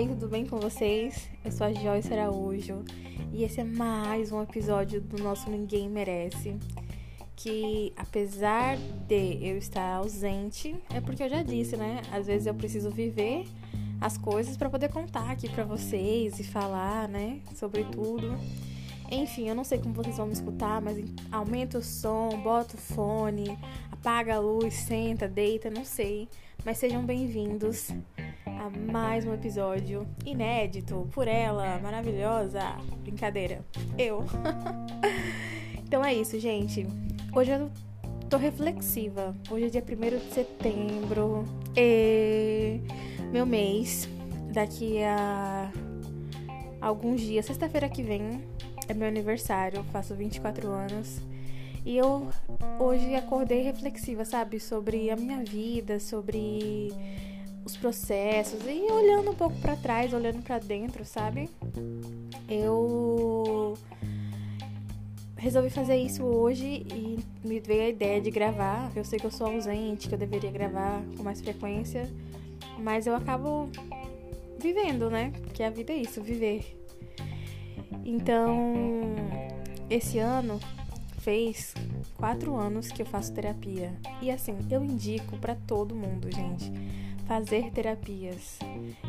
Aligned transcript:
aí, 0.00 0.08
tudo 0.08 0.28
bem 0.28 0.46
com 0.46 0.58
vocês? 0.58 1.28
Eu 1.44 1.52
sou 1.52 1.66
a 1.66 1.72
Joyce 1.74 2.10
Araújo 2.10 2.82
e 3.34 3.44
esse 3.44 3.60
é 3.60 3.64
mais 3.64 4.32
um 4.32 4.42
episódio 4.42 4.98
do 4.98 5.22
nosso 5.22 5.50
Ninguém 5.50 5.90
Merece. 5.90 6.56
Que 7.36 7.92
apesar 7.94 8.78
de 8.78 9.38
eu 9.46 9.58
estar 9.58 9.96
ausente, 9.96 10.74
é 10.88 11.02
porque 11.02 11.22
eu 11.22 11.28
já 11.28 11.42
disse, 11.42 11.76
né? 11.76 12.00
Às 12.10 12.26
vezes 12.26 12.46
eu 12.46 12.54
preciso 12.54 12.90
viver 12.90 13.44
as 14.00 14.16
coisas 14.16 14.56
para 14.56 14.70
poder 14.70 14.88
contar 14.88 15.30
aqui 15.30 15.50
para 15.50 15.64
vocês 15.64 16.40
e 16.40 16.44
falar, 16.44 17.06
né, 17.06 17.40
sobre 17.54 17.84
tudo. 17.84 18.38
Enfim, 19.10 19.48
eu 19.50 19.54
não 19.54 19.64
sei 19.64 19.80
como 19.80 19.94
vocês 19.94 20.16
vão 20.16 20.28
me 20.28 20.32
escutar, 20.32 20.80
mas 20.80 20.96
aumenta 21.30 21.76
o 21.76 21.82
som, 21.82 22.40
bota 22.42 22.74
o 22.74 22.78
fone, 22.78 23.58
apaga 23.92 24.36
a 24.36 24.40
luz, 24.40 24.72
senta, 24.72 25.28
deita, 25.28 25.68
não 25.68 25.84
sei. 25.84 26.26
Mas 26.64 26.78
sejam 26.78 27.04
bem-vindos 27.04 27.90
a 28.60 28.68
mais 28.92 29.24
um 29.24 29.32
episódio 29.32 30.06
inédito 30.26 31.08
por 31.14 31.26
ela, 31.26 31.78
maravilhosa. 31.78 32.60
Brincadeira, 33.02 33.64
eu. 33.96 34.22
então 35.82 36.04
é 36.04 36.12
isso, 36.12 36.38
gente. 36.38 36.86
Hoje 37.34 37.52
eu 37.52 37.70
tô 38.28 38.36
reflexiva. 38.36 39.34
Hoje 39.50 39.64
é 39.64 39.68
dia 39.70 39.82
1 39.82 40.18
de 40.18 40.34
setembro. 40.34 41.46
E 41.74 42.82
meu 43.32 43.46
mês. 43.46 44.06
Daqui 44.52 45.02
a 45.04 45.72
alguns 46.82 47.22
dias, 47.22 47.46
sexta-feira 47.46 47.88
que 47.88 48.02
vem, 48.02 48.44
é 48.86 48.92
meu 48.92 49.08
aniversário. 49.08 49.82
Faço 49.84 50.14
24 50.14 50.68
anos. 50.68 51.22
E 51.82 51.96
eu 51.96 52.28
hoje 52.78 53.14
acordei 53.14 53.62
reflexiva, 53.62 54.22
sabe? 54.26 54.60
Sobre 54.60 55.08
a 55.08 55.16
minha 55.16 55.42
vida, 55.42 55.98
sobre 55.98 56.92
os 57.70 57.76
processos 57.76 58.60
e 58.66 58.90
olhando 58.90 59.30
um 59.30 59.34
pouco 59.34 59.56
para 59.60 59.76
trás, 59.76 60.12
olhando 60.12 60.42
para 60.42 60.58
dentro, 60.58 61.04
sabe? 61.04 61.48
Eu 62.48 63.74
resolvi 65.36 65.70
fazer 65.70 65.96
isso 65.96 66.24
hoje 66.24 66.84
e 66.92 67.18
me 67.46 67.60
veio 67.60 67.82
a 67.82 67.88
ideia 67.88 68.20
de 68.20 68.30
gravar. 68.30 68.90
Eu 68.94 69.04
sei 69.04 69.18
que 69.18 69.26
eu 69.26 69.30
sou 69.30 69.46
ausente, 69.46 70.08
que 70.08 70.14
eu 70.14 70.18
deveria 70.18 70.50
gravar 70.50 71.02
com 71.16 71.22
mais 71.22 71.40
frequência, 71.40 72.10
mas 72.78 73.06
eu 73.06 73.14
acabo 73.14 73.70
vivendo, 74.58 75.08
né? 75.08 75.32
Que 75.54 75.62
a 75.62 75.70
vida 75.70 75.92
é 75.92 75.96
isso, 75.96 76.20
viver. 76.20 76.76
Então, 78.04 79.14
esse 79.88 80.18
ano 80.18 80.58
fez 81.18 81.74
quatro 82.16 82.56
anos 82.56 82.88
que 82.88 83.02
eu 83.02 83.06
faço 83.06 83.32
terapia. 83.32 83.92
E 84.20 84.30
assim, 84.30 84.56
eu 84.70 84.82
indico 84.82 85.36
para 85.38 85.54
todo 85.54 85.94
mundo, 85.94 86.30
gente, 86.30 86.72
fazer 87.30 87.70
terapias. 87.70 88.58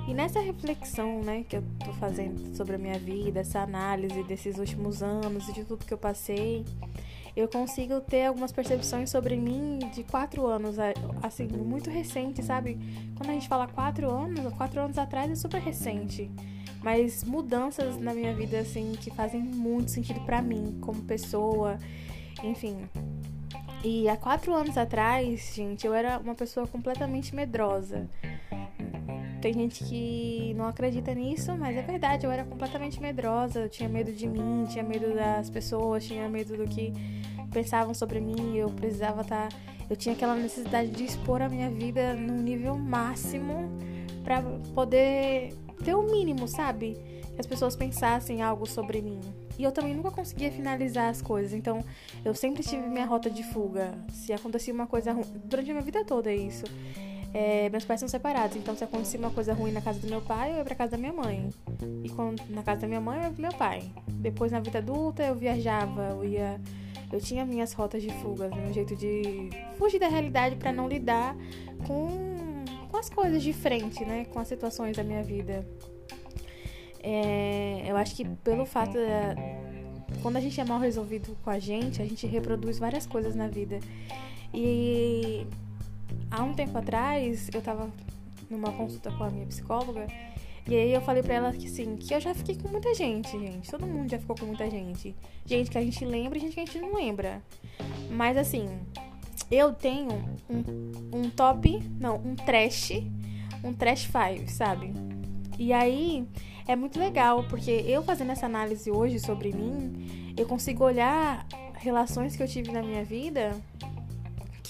E 0.08 0.14
nessa 0.14 0.40
reflexão, 0.40 1.24
né, 1.24 1.44
que 1.50 1.56
eu 1.58 1.64
tô 1.84 1.92
fazendo 1.94 2.56
sobre 2.56 2.76
a 2.76 2.78
minha 2.78 3.00
vida, 3.00 3.40
essa 3.40 3.62
análise 3.62 4.22
desses 4.22 4.60
últimos 4.60 5.02
anos 5.02 5.50
e 5.50 5.54
de 5.54 5.66
tudo 5.66 5.84
que 5.84 5.92
eu 5.92 5.98
passei, 5.98 6.64
eu 7.36 7.48
consigo 7.48 8.00
ter 8.00 8.28
algumas 8.28 8.52
percepções 8.52 9.10
sobre 9.10 9.36
mim 9.38 9.80
de 9.92 10.04
quatro 10.04 10.46
anos, 10.46 10.76
assim, 11.24 11.48
muito 11.48 11.90
recente, 11.90 12.44
sabe? 12.44 12.78
Quando 13.18 13.32
a 13.32 13.34
gente 13.34 13.48
fala 13.48 13.66
quatro 13.66 14.08
anos, 14.08 14.54
quatro 14.54 14.82
anos 14.82 15.00
atrás 15.00 15.32
é 15.32 15.36
super 15.36 15.60
recente 15.60 16.30
mas 16.84 17.24
mudanças 17.24 18.00
na 18.00 18.12
minha 18.12 18.34
vida 18.34 18.58
assim 18.58 18.94
que 19.00 19.12
fazem 19.12 19.40
muito 19.40 19.92
sentido 19.92 20.20
para 20.22 20.42
mim 20.42 20.80
como 20.82 21.04
pessoa, 21.04 21.78
enfim. 22.44 22.90
E 23.84 24.08
há 24.08 24.16
quatro 24.16 24.54
anos 24.54 24.78
atrás, 24.78 25.54
gente, 25.56 25.88
eu 25.88 25.94
era 25.94 26.20
uma 26.20 26.36
pessoa 26.36 26.68
completamente 26.68 27.36
medrosa. 27.36 28.08
Tem 29.42 29.54
gente 29.56 29.84
que 29.84 30.54
não 30.56 30.68
acredita 30.68 31.16
nisso, 31.16 31.58
mas 31.58 31.76
é 31.76 31.82
verdade, 31.82 32.28
eu 32.28 32.32
era 32.32 32.44
completamente 32.44 33.02
medrosa, 33.02 33.62
eu 33.62 33.70
tinha 33.70 33.90
medo 33.90 34.14
de 34.14 34.28
mim, 34.28 34.68
tinha 34.70 34.84
medo 34.84 35.16
das 35.16 35.50
pessoas, 35.50 36.06
tinha 36.06 36.30
medo 36.30 36.56
do 36.56 36.68
que 36.68 36.94
pensavam 37.52 37.92
sobre 37.92 38.20
mim, 38.20 38.56
eu 38.56 38.70
precisava 38.70 39.22
estar, 39.22 39.50
tá, 39.50 39.58
eu 39.90 39.96
tinha 39.96 40.14
aquela 40.14 40.36
necessidade 40.36 40.92
de 40.92 41.04
expor 41.04 41.42
a 41.42 41.50
minha 41.50 41.72
vida 41.72 42.14
no 42.14 42.36
nível 42.36 42.78
máximo 42.78 43.68
para 44.24 44.44
poder 44.76 45.56
ter 45.84 45.96
o 45.96 46.04
mínimo, 46.04 46.48
sabe? 46.48 46.96
Que 47.34 47.40
as 47.40 47.48
pessoas 47.48 47.76
pensassem 47.76 48.44
algo 48.44 48.68
sobre 48.68 49.02
mim. 49.02 49.20
E 49.58 49.64
eu 49.64 49.72
também 49.72 49.94
nunca 49.94 50.12
conseguia 50.12 50.52
finalizar 50.52 51.10
as 51.10 51.22
coisas. 51.22 51.54
Então, 51.54 51.84
eu 52.24 52.34
sempre 52.34 52.64
tive 52.64 52.88
minha 52.88 53.06
rota 53.06 53.30
de 53.30 53.44
fuga. 53.44 53.94
Se 54.12 54.34
acontecia 54.34 54.74
uma 54.74 54.88
coisa 54.88 55.12
ruim. 55.12 55.26
Durante 55.46 55.70
a 55.70 55.74
minha 55.74 55.84
vida 55.84 56.04
toda 56.06 56.32
é 56.32 56.36
isso. 56.36 56.66
É, 57.34 57.70
meus 57.70 57.86
pais 57.86 58.00
são 58.00 58.10
separados, 58.10 58.58
então 58.58 58.76
se 58.76 58.84
acontecia 58.84 59.18
uma 59.18 59.30
coisa 59.30 59.54
ruim 59.54 59.72
na 59.72 59.80
casa 59.80 60.00
do 60.00 60.08
meu 60.08 60.22
pai, 60.22 60.52
eu 60.52 60.58
ia 60.58 60.66
pra 60.66 60.76
casa 60.76 60.92
da 60.92 60.98
minha 60.98 61.14
mãe. 61.14 61.50
E 62.04 62.10
quando, 62.10 62.44
na 62.50 62.62
casa 62.62 62.82
da 62.82 62.88
minha 62.88 63.00
mãe, 63.00 63.20
eu 63.20 63.24
ia 63.24 63.30
pro 63.30 63.42
meu 63.42 63.54
pai. 63.54 63.90
Depois, 64.08 64.52
na 64.52 64.60
vida 64.60 64.80
adulta, 64.80 65.24
eu 65.24 65.36
viajava, 65.36 66.10
eu 66.10 66.26
ia. 66.26 66.60
Eu 67.12 67.20
tinha 67.20 67.46
minhas 67.46 67.74
rotas 67.74 68.02
de 68.02 68.10
fuga, 68.22 68.50
meu 68.50 68.74
jeito 68.74 68.96
de 68.96 69.50
fugir 69.78 70.00
da 70.00 70.08
realidade 70.08 70.56
para 70.56 70.72
não 70.72 70.88
lidar 70.88 71.36
com 71.86 72.32
com 72.92 72.98
as 72.98 73.10
coisas 73.10 73.42
de 73.42 73.54
frente, 73.54 74.04
né? 74.04 74.26
Com 74.26 74.40
as 74.40 74.48
situações 74.50 74.98
da 74.98 75.04
minha 75.04 75.24
vida. 75.24 75.66
É, 77.04 77.84
eu 77.88 77.98
acho 77.98 78.16
que 78.16 78.26
pelo 78.26 78.66
fato 78.66 78.94
da, 78.94 79.36
quando 80.22 80.38
a 80.38 80.40
gente 80.40 80.60
é 80.60 80.64
mal 80.64 80.80
resolvido 80.80 81.36
com 81.44 81.50
a 81.50 81.60
gente, 81.60 82.02
a 82.02 82.06
gente 82.06 82.28
reproduz 82.28 82.78
várias 82.78 83.06
coisas 83.06 83.36
na 83.36 83.48
vida. 83.48 83.80
E 84.54 85.46
há 86.30 86.44
um 86.44 86.54
tempo 86.54 86.78
atrás, 86.78 87.50
eu 87.54 87.62
tava 87.62 87.90
numa 88.50 88.72
consulta 88.72 89.12
com 89.12 89.24
a 89.24 89.30
minha 89.30 89.46
psicóloga, 89.46 90.08
e 90.68 90.76
aí 90.76 90.94
eu 90.94 91.02
falei 91.02 91.24
pra 91.24 91.34
ela 91.34 91.52
que 91.54 91.66
assim, 91.68 91.96
que 91.98 92.14
eu 92.14 92.22
já 92.22 92.34
fiquei 92.36 92.56
com 92.56 92.68
muita 92.68 92.94
gente, 92.94 93.32
gente. 93.32 93.70
Todo 93.70 93.88
mundo 93.88 94.10
já 94.10 94.20
ficou 94.20 94.36
com 94.36 94.46
muita 94.46 94.70
gente. 94.70 95.16
Gente 95.46 95.72
que 95.72 95.78
a 95.78 95.82
gente 95.82 96.06
lembra 96.06 96.38
e 96.38 96.42
gente 96.42 96.54
que 96.54 96.60
a 96.60 96.66
gente 96.66 96.80
não 96.80 96.94
lembra. 96.94 97.42
Mas 98.12 98.38
assim, 98.38 98.70
eu 99.50 99.74
tenho 99.74 100.12
um, 100.50 101.18
um 101.18 101.30
top, 101.30 101.82
não, 102.00 102.18
um 102.18 102.36
trash, 102.36 102.92
um 103.64 103.74
trash 103.74 104.06
five, 104.06 104.48
sabe? 104.50 104.94
E 105.58 105.74
aí 105.74 106.28
é 106.68 106.76
muito 106.76 107.00
legal, 107.00 107.44
porque 107.50 107.72
eu 107.72 108.04
fazendo 108.04 108.32
essa 108.32 108.46
análise 108.46 108.90
hoje 108.90 109.20
sobre 109.20 109.52
mim, 109.52 110.34
eu 110.38 110.46
consigo 110.48 110.84
olhar 110.84 111.46
relações 111.76 112.36
que 112.36 112.44
eu 112.44 112.48
tive 112.48 112.72
na 112.72 112.82
minha 112.82 113.04
vida 113.04 113.52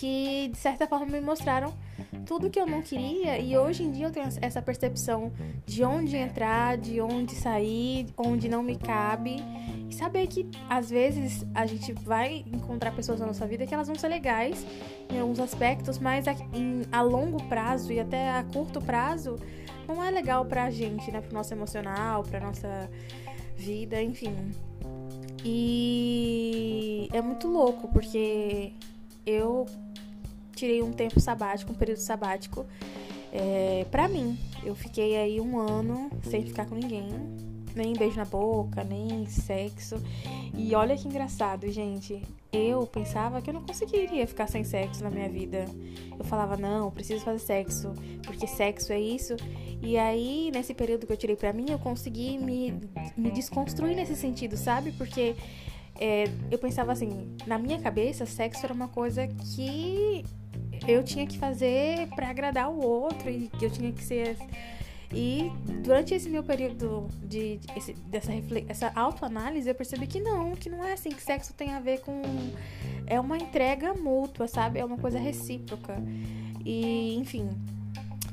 que 0.02 0.48
de 0.48 0.58
certa 0.58 0.88
forma 0.88 1.06
me 1.06 1.22
mostraram 1.22 1.72
tudo 2.26 2.50
que 2.50 2.60
eu 2.60 2.66
não 2.66 2.82
queria. 2.82 3.38
E 3.38 3.56
hoje 3.56 3.84
em 3.84 3.92
dia 3.92 4.08
eu 4.08 4.12
tenho 4.12 4.28
essa 4.42 4.60
percepção 4.60 5.32
de 5.64 5.84
onde 5.84 6.18
entrar, 6.18 6.76
de 6.76 7.00
onde 7.00 7.36
sair, 7.36 8.08
onde 8.18 8.50
não 8.50 8.64
me 8.64 8.76
cabe 8.76 9.36
e 9.92 9.94
saber 9.94 10.26
que 10.28 10.50
às 10.70 10.90
vezes 10.90 11.46
a 11.54 11.66
gente 11.66 11.92
vai 11.92 12.46
encontrar 12.48 12.96
pessoas 12.96 13.20
na 13.20 13.28
nossa 13.28 13.46
vida 13.46 13.68
que 13.68 13.74
elas 13.74 13.88
vão 13.88 13.96
ser 13.96 14.08
legais 14.08 14.66
em 15.10 15.20
alguns 15.20 15.40
aspectos, 15.40 16.00
mas 16.00 16.30
a, 16.30 16.34
em, 16.54 16.84
a 16.90 17.02
longo 17.02 17.44
prazo 17.44 17.92
e 17.92 18.00
até 18.00 18.32
a 18.32 18.44
curto 18.44 18.80
prazo 18.82 19.36
não 19.86 20.02
é 20.02 20.10
legal 20.10 20.46
pra 20.46 20.72
gente, 20.72 21.12
né? 21.12 21.20
Pro 21.20 21.34
nosso 21.34 21.54
emocional, 21.54 22.24
pra 22.24 22.40
nossa 22.40 22.90
vida, 23.58 24.02
enfim. 24.02 24.34
E 25.44 27.10
é 27.12 27.22
muito 27.22 27.50
louco 27.50 27.90
porque 27.90 28.72
eu 29.26 29.66
tirei 30.56 30.82
um 30.82 30.94
tempo 30.94 31.20
sabático, 31.20 31.74
um 31.74 31.76
período 31.76 32.00
sabático 32.00 32.66
é, 33.34 33.86
pra 33.92 34.08
mim. 34.08 34.40
Eu 34.64 34.74
fiquei 34.74 35.18
aí 35.18 35.42
um 35.42 35.60
ano 35.60 36.10
sem 36.24 36.44
ficar 36.44 36.66
com 36.66 36.76
ninguém 36.76 37.10
nem 37.76 37.94
beijo 37.94 38.18
na 38.18 38.26
boca, 38.26 38.84
nem 38.84 39.26
sexo. 39.28 39.96
E 40.54 40.74
olha 40.76 40.96
que 40.96 41.08
engraçado, 41.08 41.70
gente. 41.72 42.22
Eu 42.52 42.86
pensava 42.86 43.42
que 43.42 43.50
eu 43.50 43.54
não 43.54 43.64
conseguiria 43.64 44.28
ficar 44.28 44.48
sem 44.48 44.64
sexo 44.64 45.04
na 45.04 45.10
minha 45.10 45.30
vida. 45.30 45.66
Eu 46.18 46.26
falava, 46.26 46.58
não, 46.58 46.92
preciso 46.92 47.24
fazer 47.24 47.40
sexo, 47.40 47.94
porque 48.26 48.46
sexo 48.46 48.92
é 48.92 49.00
isso. 49.00 49.36
E 49.82 49.98
aí, 49.98 50.52
nesse 50.54 50.74
período 50.74 51.08
que 51.08 51.14
eu 51.14 51.18
tirei 51.18 51.36
pra 51.36 51.54
mim, 51.54 51.66
eu 51.70 51.80
consegui 51.80 52.38
me, 52.38 52.74
me 53.16 53.32
desconstruir 53.32 53.96
nesse 53.96 54.16
sentido, 54.16 54.58
sabe? 54.58 54.92
Porque 54.92 55.36
é, 56.00 56.26
eu 56.50 56.60
pensava 56.60 56.92
assim, 56.92 57.36
na 57.48 57.58
minha 57.58 57.80
cabeça, 57.80 58.26
sexo 58.26 58.66
era 58.66 58.74
uma 58.74 58.88
coisa 58.88 59.28
que 59.28 60.26
eu 60.88 61.04
tinha 61.04 61.26
que 61.26 61.38
fazer 61.38 62.08
para 62.16 62.30
agradar 62.30 62.70
o 62.70 62.84
outro 62.84 63.30
e 63.30 63.50
que 63.58 63.66
eu 63.66 63.70
tinha 63.70 63.92
que 63.92 64.04
ser 64.04 64.38
e 65.14 65.52
durante 65.84 66.14
esse 66.14 66.30
meu 66.30 66.44
período 66.44 67.08
de, 67.24 67.60
esse, 67.76 67.94
dessa 67.94 68.32
essa 68.68 68.92
autoanálise, 68.96 69.68
eu 69.68 69.76
percebi 69.76 70.08
que 70.08 70.20
não, 70.20 70.56
que 70.56 70.70
não 70.70 70.84
é 70.84 70.94
assim, 70.94 71.10
que 71.10 71.22
sexo 71.22 71.54
tem 71.54 71.74
a 71.74 71.80
ver 71.80 72.00
com. 72.02 72.22
É 73.06 73.20
uma 73.20 73.38
entrega 73.38 73.94
mútua, 73.94 74.48
sabe? 74.48 74.80
É 74.80 74.86
uma 74.86 74.98
coisa 74.98 75.20
recíproca. 75.20 75.96
E, 76.64 77.16
enfim, 77.16 77.50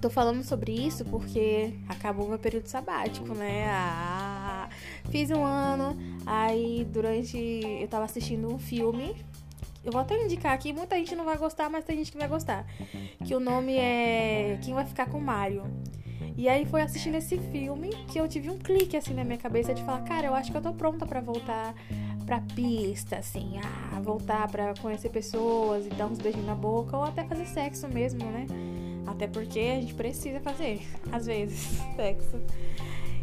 tô 0.01 0.09
falando 0.09 0.45
sobre 0.45 0.73
isso 0.73 1.05
porque 1.05 1.75
acabou 1.89 2.29
meu 2.29 2.39
período 2.39 2.67
sabático, 2.67 3.35
né? 3.35 3.67
Ah, 3.69 4.69
fiz 5.11 5.31
um 5.31 5.45
ano, 5.45 5.97
aí 6.27 6.87
durante. 6.93 7.39
Eu 7.81 7.89
tava 7.89 8.05
assistindo 8.05 8.53
um 8.53 8.59
filme 8.59 9.17
eu 9.85 9.93
vou 9.93 10.01
até 10.01 10.23
indicar 10.23 10.53
aqui, 10.53 10.71
muita 10.73 10.97
gente 10.97 11.15
não 11.17 11.25
vai 11.25 11.39
gostar, 11.39 11.71
mas 11.71 11.83
tem 11.85 11.97
gente 11.97 12.13
que 12.13 12.19
vai 12.19 12.29
gostar. 12.29 12.67
Que 13.25 13.35
o 13.35 13.41
nome 13.41 13.77
é 13.77 14.59
Quem 14.63 14.75
Vai 14.75 14.85
Ficar 14.85 15.09
com 15.09 15.19
Mario. 15.19 15.63
E 16.39 16.49
aí 16.49 16.65
foi 16.65 16.83
assistindo 16.83 17.17
esse 17.17 17.37
filme 17.37 17.91
que 18.07 18.17
eu 18.17 18.29
tive 18.29 18.49
um 18.49 18.57
clique 18.57 18.97
assim 18.97 19.13
na 19.13 19.25
minha 19.25 19.37
cabeça 19.37 19.75
de 19.75 19.83
falar, 19.83 20.03
cara, 20.03 20.29
eu 20.29 20.35
acho 20.35 20.53
que 20.53 20.57
eu 20.57 20.63
tô 20.63 20.73
pronta 20.73 21.05
para 21.05 21.21
voltar 21.21 21.75
pra 22.25 22.41
pista, 22.55 23.17
assim, 23.17 23.59
ah, 23.61 24.01
voltar 24.01 24.47
para 24.49 24.73
conhecer 24.81 25.09
pessoas 25.09 25.85
e 25.87 25.89
dar 25.89 26.07
uns 26.07 26.19
beijinhos 26.19 26.47
na 26.47 26.55
boca 26.55 26.97
ou 26.97 27.03
até 27.03 27.25
fazer 27.25 27.45
sexo 27.45 27.89
mesmo, 27.89 28.25
né? 28.25 28.47
Até 29.05 29.27
porque 29.27 29.59
a 29.59 29.81
gente 29.81 29.95
precisa 29.95 30.39
fazer, 30.39 30.81
às 31.11 31.27
vezes, 31.27 31.59
sexo. 31.97 32.41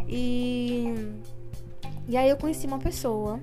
E 0.09 0.93
e 2.09 2.17
aí 2.17 2.29
eu 2.29 2.35
conheci 2.35 2.67
uma 2.67 2.79
pessoa 2.79 3.39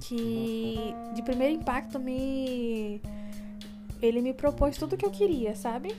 que 0.00 0.96
de 1.14 1.22
primeiro 1.22 1.54
impacto 1.54 2.00
me 2.00 3.00
ele 4.02 4.20
me 4.20 4.34
propôs 4.34 4.76
tudo 4.76 4.94
o 4.94 4.96
que 4.96 5.06
eu 5.06 5.12
queria, 5.12 5.54
sabe? 5.54 5.94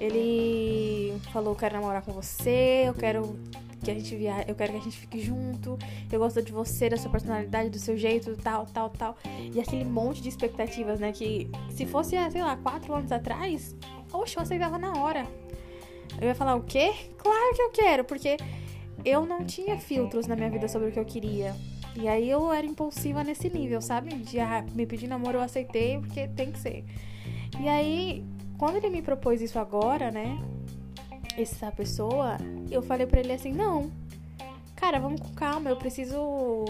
Ele 0.00 1.18
falou: 1.32 1.52
"Eu 1.52 1.56
quero 1.56 1.74
namorar 1.74 2.02
com 2.02 2.12
você, 2.12 2.84
eu 2.86 2.94
quero 2.94 3.38
que 3.82 3.90
a 3.90 3.94
gente 3.94 4.14
via, 4.16 4.44
eu 4.46 4.54
quero 4.54 4.72
que 4.72 4.78
a 4.78 4.82
gente 4.82 4.96
fique 4.96 5.20
junto, 5.20 5.78
eu 6.10 6.18
gosto 6.18 6.42
de 6.42 6.52
você, 6.52 6.88
da 6.88 6.96
sua 6.96 7.10
personalidade, 7.10 7.70
do 7.70 7.78
seu 7.78 7.96
jeito, 7.96 8.36
tal, 8.36 8.66
tal, 8.66 8.90
tal". 8.90 9.16
E 9.52 9.60
aquele 9.60 9.84
monte 9.84 10.20
de 10.20 10.28
expectativas, 10.28 11.00
né, 11.00 11.12
que 11.12 11.50
se 11.70 11.86
fosse, 11.86 12.16
sei 12.30 12.42
lá, 12.42 12.56
quatro 12.56 12.92
anos 12.94 13.12
atrás, 13.12 13.76
oxe, 14.12 14.36
eu 14.36 14.42
aceitava 14.42 14.78
na 14.78 15.00
hora. 15.00 15.26
Eu 16.20 16.28
ia 16.28 16.34
falar 16.34 16.56
o 16.56 16.62
quê? 16.62 16.92
Claro 17.16 17.54
que 17.54 17.62
eu 17.62 17.70
quero, 17.70 18.04
porque 18.04 18.36
eu 19.04 19.24
não 19.24 19.44
tinha 19.44 19.78
filtros 19.78 20.26
na 20.26 20.34
minha 20.34 20.50
vida 20.50 20.68
sobre 20.68 20.88
o 20.88 20.92
que 20.92 20.98
eu 20.98 21.04
queria. 21.04 21.54
E 21.94 22.06
aí 22.06 22.30
eu 22.30 22.52
era 22.52 22.66
impulsiva 22.66 23.24
nesse 23.24 23.48
nível, 23.50 23.80
sabe? 23.80 24.14
De 24.14 24.38
ah, 24.38 24.64
me 24.74 24.86
pedir 24.86 25.08
namoro 25.08 25.38
eu 25.38 25.42
aceitei 25.42 25.98
porque 25.98 26.28
tem 26.28 26.52
que 26.52 26.58
ser. 26.58 26.84
E 27.60 27.68
aí, 27.68 28.24
quando 28.58 28.76
ele 28.76 28.90
me 28.90 29.00
propôs 29.00 29.40
isso 29.40 29.58
agora, 29.58 30.10
né? 30.10 30.38
Essa 31.36 31.70
pessoa, 31.70 32.36
eu 32.70 32.82
falei 32.82 33.06
para 33.06 33.20
ele 33.20 33.32
assim: 33.32 33.52
"Não. 33.52 33.90
Cara, 34.74 34.98
vamos 34.98 35.20
com 35.20 35.32
calma, 35.32 35.70
eu 35.70 35.76
preciso 35.76 36.64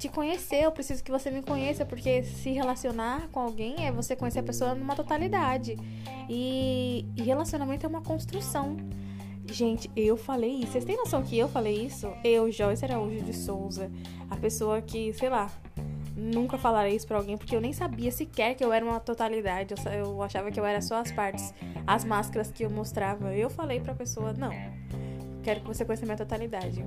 te 0.00 0.08
conhecer, 0.08 0.64
eu 0.64 0.72
preciso 0.72 1.04
que 1.04 1.10
você 1.10 1.30
me 1.30 1.42
conheça, 1.42 1.84
porque 1.84 2.22
se 2.22 2.50
relacionar 2.50 3.28
com 3.30 3.38
alguém 3.38 3.86
é 3.86 3.92
você 3.92 4.16
conhecer 4.16 4.38
a 4.38 4.42
pessoa 4.42 4.74
numa 4.74 4.96
totalidade. 4.96 5.76
E, 6.28 7.04
e 7.14 7.22
relacionamento 7.22 7.84
é 7.84 7.88
uma 7.88 8.00
construção. 8.00 8.78
Gente, 9.44 9.90
eu 9.94 10.16
falei 10.16 10.52
isso. 10.52 10.72
Vocês 10.72 10.84
têm 10.86 10.96
noção 10.96 11.22
que 11.22 11.36
eu 11.36 11.48
falei 11.48 11.84
isso? 11.84 12.10
Eu, 12.24 12.50
Joyce 12.50 12.84
Araújo 12.84 13.22
de 13.22 13.34
Souza, 13.34 13.90
a 14.30 14.36
pessoa 14.36 14.80
que, 14.80 15.12
sei 15.12 15.28
lá, 15.28 15.50
nunca 16.20 16.58
falarei 16.58 16.94
isso 16.94 17.06
pra 17.06 17.16
alguém, 17.16 17.36
porque 17.36 17.56
eu 17.56 17.60
nem 17.60 17.72
sabia 17.72 18.12
sequer 18.12 18.54
que 18.54 18.62
eu 18.62 18.72
era 18.72 18.84
uma 18.84 19.00
totalidade. 19.00 19.74
Eu, 19.74 19.92
eu 19.92 20.22
achava 20.22 20.50
que 20.50 20.60
eu 20.60 20.64
era 20.64 20.82
só 20.82 20.96
as 20.96 21.10
partes, 21.10 21.54
as 21.86 22.04
máscaras 22.04 22.50
que 22.52 22.64
eu 22.64 22.70
mostrava. 22.70 23.34
Eu 23.34 23.48
falei 23.48 23.80
pra 23.80 23.94
pessoa, 23.94 24.32
não, 24.32 24.52
quero 25.42 25.60
que 25.60 25.66
você 25.66 25.84
conheça 25.84 26.04
a 26.04 26.06
minha 26.06 26.18
totalidade. 26.18 26.84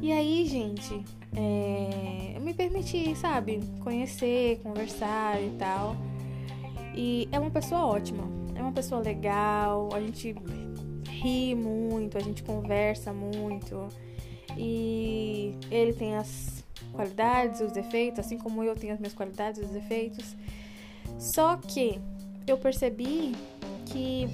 E 0.00 0.12
aí, 0.12 0.46
gente, 0.46 1.04
é, 1.34 2.34
eu 2.36 2.40
me 2.40 2.54
permiti, 2.54 3.16
sabe, 3.16 3.60
conhecer, 3.80 4.60
conversar 4.62 5.42
e 5.42 5.50
tal. 5.58 5.96
E 6.94 7.28
é 7.32 7.38
uma 7.38 7.50
pessoa 7.50 7.84
ótima, 7.86 8.24
é 8.54 8.62
uma 8.62 8.72
pessoa 8.72 9.00
legal, 9.00 9.88
a 9.92 10.00
gente 10.00 10.34
ri 11.08 11.54
muito, 11.54 12.16
a 12.16 12.20
gente 12.20 12.42
conversa 12.42 13.12
muito. 13.12 13.88
E 14.56 15.54
ele 15.70 15.92
tem 15.92 16.16
as 16.16 16.55
qualidades, 16.96 17.60
os 17.60 17.72
defeitos, 17.72 18.20
assim 18.20 18.38
como 18.38 18.64
eu 18.64 18.74
tenho 18.74 18.94
as 18.94 18.98
minhas 18.98 19.14
qualidades 19.14 19.60
e 19.60 19.64
os 19.64 19.70
defeitos. 19.70 20.34
Só 21.18 21.56
que 21.56 22.00
eu 22.46 22.58
percebi 22.58 23.32
que 23.86 24.28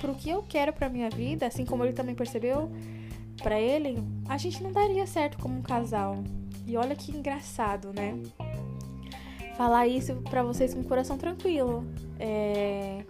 pro 0.00 0.14
que 0.14 0.30
eu 0.30 0.42
quero 0.42 0.72
pra 0.72 0.88
minha 0.88 1.08
vida, 1.08 1.46
assim 1.46 1.64
como 1.64 1.84
ele 1.84 1.92
também 1.92 2.14
percebeu 2.14 2.70
para 3.42 3.60
ele, 3.60 4.02
a 4.28 4.36
gente 4.36 4.62
não 4.62 4.72
daria 4.72 5.06
certo 5.06 5.38
como 5.38 5.58
um 5.58 5.62
casal. 5.62 6.24
E 6.66 6.76
olha 6.76 6.96
que 6.96 7.12
engraçado, 7.12 7.92
né? 7.92 8.20
Falar 9.56 9.86
isso 9.86 10.16
para 10.28 10.42
vocês 10.42 10.74
com 10.74 10.80
o 10.80 10.84
coração 10.84 11.16
tranquilo. 11.16 11.86
É 12.18 13.04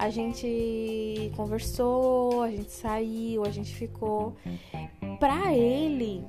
a 0.00 0.08
gente 0.08 1.30
conversou, 1.36 2.42
a 2.42 2.50
gente 2.50 2.72
saiu, 2.72 3.44
a 3.44 3.50
gente 3.50 3.74
ficou. 3.74 4.34
Pra 5.18 5.54
ele, 5.54 6.24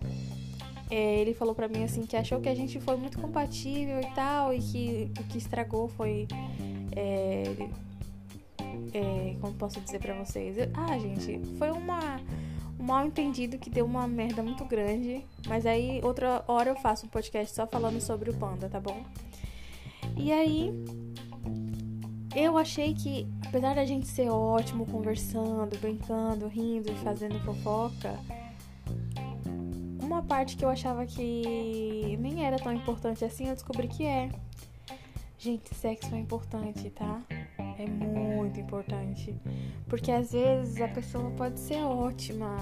é, 0.92 1.22
ele 1.22 1.34
falou 1.34 1.56
pra 1.56 1.70
mim 1.70 1.86
assim 1.86 2.06
que 2.06 2.18
achou 2.18 2.42
que 2.42 2.50
a 2.50 2.54
gente 2.54 2.78
foi 2.82 2.98
muito 2.98 3.18
compatível 3.18 4.02
e 4.02 4.08
tal, 4.14 4.54
e 4.54 4.60
que 4.60 5.12
o 5.18 5.24
que 5.24 5.38
estragou 5.38 5.88
foi. 5.88 6.28
É, 6.94 7.44
é, 8.94 9.36
como 9.40 9.54
posso 9.54 9.80
dizer 9.80 10.00
pra 10.00 10.14
vocês? 10.16 10.58
Ah, 10.74 11.00
gente, 11.00 11.40
foi 11.58 11.72
uma, 11.72 12.20
um 12.78 12.84
mal 12.84 13.06
entendido 13.06 13.58
que 13.58 13.70
deu 13.70 13.86
uma 13.86 14.06
merda 14.06 14.44
muito 14.44 14.66
grande. 14.66 15.26
Mas 15.48 15.66
aí, 15.66 16.02
outra 16.04 16.44
hora 16.46 16.70
eu 16.70 16.76
faço 16.76 17.06
um 17.06 17.10
podcast 17.10 17.56
só 17.56 17.66
falando 17.66 18.02
sobre 18.02 18.30
o 18.30 18.34
panda, 18.34 18.68
tá 18.68 18.82
bom? 18.82 19.02
E 20.18 20.30
aí, 20.34 20.74
eu 22.36 22.58
achei 22.58 22.94
que, 22.94 23.26
apesar 23.48 23.76
da 23.76 23.86
gente 23.86 24.08
ser 24.08 24.30
ótimo 24.30 24.86
conversando, 24.86 25.80
brincando, 25.80 26.48
rindo 26.48 26.94
fazendo 26.96 27.40
fofoca, 27.46 28.20
parte 30.32 30.56
que 30.56 30.64
eu 30.64 30.70
achava 30.70 31.06
que 31.06 32.16
nem 32.22 32.46
era 32.46 32.58
tão 32.58 32.72
importante 32.72 33.26
assim, 33.26 33.50
eu 33.50 33.54
descobri 33.54 33.90
que 33.90 34.06
é. 34.06 34.30
Gente, 35.38 35.76
sexo 35.76 36.16
é 36.16 36.20
importante, 36.20 36.90
tá? 36.92 37.22
É 37.78 37.86
muito 37.86 38.58
importante. 38.58 39.36
Porque 39.90 40.10
às 40.10 40.32
vezes 40.32 40.80
a 40.80 40.88
pessoa 40.88 41.30
pode 41.32 41.60
ser 41.60 41.84
ótima, 41.84 42.56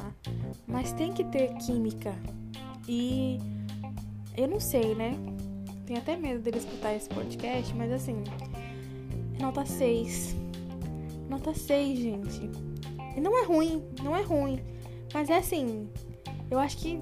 mas 0.68 0.92
tem 0.94 1.14
que 1.14 1.24
ter 1.26 1.54
química. 1.58 2.16
E 2.88 3.38
eu 4.36 4.48
não 4.48 4.60
sei, 4.60 4.96
né? 4.96 5.12
Tenho 5.86 6.00
até 6.00 6.18
medo 6.18 6.42
dele 6.42 6.58
escutar 6.58 6.96
esse 6.96 7.08
podcast, 7.08 7.72
mas 7.76 7.92
assim, 7.92 8.24
Nota 9.40 9.64
6. 9.64 10.36
Nota 11.30 11.54
6, 11.54 12.00
gente. 12.00 12.50
E 13.16 13.22
não 13.22 13.38
é 13.38 13.46
ruim, 13.46 13.84
não 14.02 14.16
é 14.16 14.24
ruim. 14.24 14.60
Mas 15.14 15.30
é 15.30 15.38
assim, 15.38 15.88
eu 16.50 16.58
acho 16.58 16.78
que. 16.78 17.00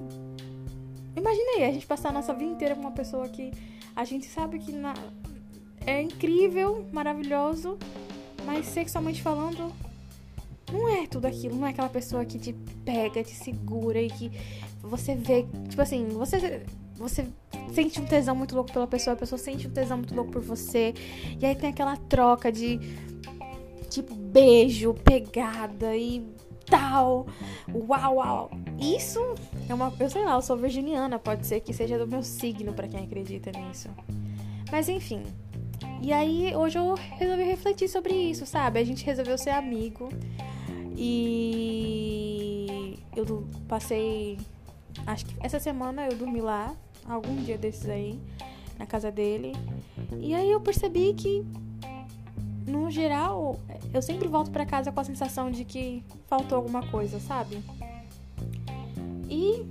Imaginei 1.18 1.64
a 1.64 1.72
gente 1.72 1.86
passar 1.86 2.10
a 2.10 2.12
nossa 2.12 2.32
vida 2.32 2.50
inteira 2.50 2.74
com 2.74 2.82
uma 2.82 2.92
pessoa 2.92 3.28
que 3.28 3.52
a 3.94 4.04
gente 4.04 4.26
sabe 4.26 4.58
que 4.58 4.72
na... 4.72 4.94
é 5.86 6.00
incrível, 6.02 6.86
maravilhoso, 6.92 7.76
mas 8.44 8.66
sexualmente 8.66 9.20
falando, 9.20 9.72
não 10.72 10.88
é 10.88 11.06
tudo 11.06 11.26
aquilo, 11.26 11.56
não 11.56 11.66
é 11.66 11.70
aquela 11.70 11.88
pessoa 11.88 12.24
que 12.24 12.38
te 12.38 12.52
pega, 12.84 13.22
te 13.22 13.34
segura 13.34 14.00
e 14.00 14.08
que 14.08 14.30
você 14.80 15.14
vê, 15.14 15.44
tipo 15.68 15.82
assim, 15.82 16.06
você 16.08 16.64
você 16.98 17.26
sente 17.72 18.00
um 18.00 18.04
tesão 18.04 18.34
muito 18.34 18.54
louco 18.54 18.72
pela 18.72 18.86
pessoa, 18.86 19.14
a 19.14 19.16
pessoa 19.16 19.38
sente 19.38 19.68
um 19.68 19.70
tesão 19.70 19.98
muito 19.98 20.14
louco 20.14 20.32
por 20.32 20.42
você. 20.42 20.92
E 21.40 21.46
aí 21.46 21.54
tem 21.54 21.70
aquela 21.70 21.96
troca 21.96 22.50
de 22.50 22.80
tipo 23.88 24.14
beijo, 24.14 24.94
pegada 24.94 25.96
e 25.96 26.26
tal. 26.70 27.26
Uau, 27.72 28.16
uau. 28.16 28.50
Isso 28.78 29.20
é 29.68 29.74
uma, 29.74 29.92
eu 29.98 30.08
sei 30.10 30.24
lá, 30.24 30.34
eu 30.34 30.42
sou 30.42 30.56
virginiana, 30.56 31.18
pode 31.18 31.46
ser 31.46 31.60
que 31.60 31.72
seja 31.72 31.98
do 31.98 32.06
meu 32.06 32.22
signo 32.22 32.72
para 32.72 32.88
quem 32.88 33.04
acredita 33.04 33.50
nisso. 33.52 33.88
Mas 34.70 34.88
enfim. 34.88 35.22
E 36.02 36.12
aí 36.12 36.54
hoje 36.54 36.78
eu 36.78 36.94
resolvi 36.94 37.42
refletir 37.42 37.88
sobre 37.88 38.14
isso, 38.14 38.46
sabe? 38.46 38.78
A 38.78 38.84
gente 38.84 39.04
resolveu 39.04 39.36
ser 39.36 39.50
amigo. 39.50 40.08
E 40.96 41.38
eu 43.14 43.46
passei 43.68 44.38
acho 45.06 45.26
que 45.26 45.34
essa 45.40 45.58
semana 45.58 46.06
eu 46.06 46.16
dormi 46.16 46.40
lá 46.40 46.74
algum 47.06 47.36
dia 47.36 47.56
desses 47.56 47.88
aí, 47.88 48.20
na 48.78 48.86
casa 48.86 49.10
dele. 49.10 49.52
E 50.20 50.34
aí 50.34 50.50
eu 50.50 50.60
percebi 50.60 51.14
que, 51.14 51.44
no 52.68 52.90
geral, 52.90 53.58
eu 53.92 54.02
sempre 54.02 54.28
volto 54.28 54.50
para 54.50 54.64
casa 54.66 54.92
com 54.92 55.00
a 55.00 55.04
sensação 55.04 55.50
de 55.50 55.64
que 55.64 56.04
faltou 56.26 56.56
alguma 56.56 56.86
coisa, 56.88 57.18
sabe? 57.18 57.62
E 59.28 59.66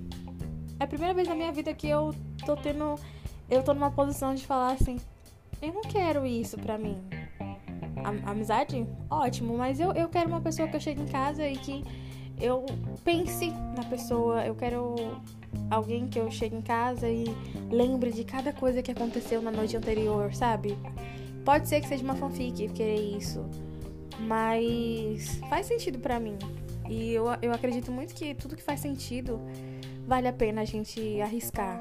é 0.78 0.84
a 0.84 0.86
primeira 0.86 1.14
vez 1.14 1.28
na 1.28 1.34
minha 1.34 1.52
vida 1.52 1.72
que 1.72 1.88
eu 1.88 2.14
tô 2.44 2.56
tendo. 2.56 2.96
Eu 3.50 3.62
tô 3.62 3.72
numa 3.72 3.90
posição 3.90 4.34
de 4.34 4.46
falar 4.46 4.72
assim: 4.72 4.98
eu 5.62 5.72
não 5.72 5.82
quero 5.82 6.26
isso 6.26 6.56
pra 6.58 6.78
mim. 6.78 6.96
Amizade? 8.24 8.86
Ótimo, 9.10 9.56
mas 9.56 9.80
eu, 9.80 9.92
eu 9.92 10.08
quero 10.08 10.28
uma 10.28 10.40
pessoa 10.40 10.68
que 10.68 10.76
eu 10.76 10.80
chegue 10.80 11.02
em 11.02 11.06
casa 11.06 11.46
e 11.46 11.56
que 11.56 11.84
eu 12.40 12.64
pense 13.04 13.50
na 13.76 13.84
pessoa, 13.84 14.46
eu 14.46 14.54
quero 14.54 14.94
alguém 15.70 16.06
que 16.06 16.18
eu 16.18 16.30
chegue 16.30 16.56
em 16.56 16.62
casa 16.62 17.08
e 17.08 17.24
lembre 17.70 18.12
de 18.12 18.24
cada 18.24 18.52
coisa 18.52 18.82
que 18.82 18.92
aconteceu 18.92 19.42
na 19.42 19.50
noite 19.50 19.76
anterior, 19.76 20.32
sabe? 20.32 20.78
Pode 21.48 21.66
ser 21.66 21.80
que 21.80 21.88
seja 21.88 22.04
uma 22.04 22.14
fanfic 22.14 22.68
querer 22.74 23.16
isso, 23.16 23.42
mas 24.20 25.36
faz 25.48 25.64
sentido 25.64 25.98
para 25.98 26.20
mim. 26.20 26.36
E 26.86 27.14
eu, 27.14 27.24
eu 27.40 27.54
acredito 27.54 27.90
muito 27.90 28.14
que 28.14 28.34
tudo 28.34 28.54
que 28.54 28.62
faz 28.62 28.80
sentido 28.80 29.40
vale 30.06 30.28
a 30.28 30.32
pena 30.34 30.60
a 30.60 30.66
gente 30.66 31.18
arriscar. 31.22 31.80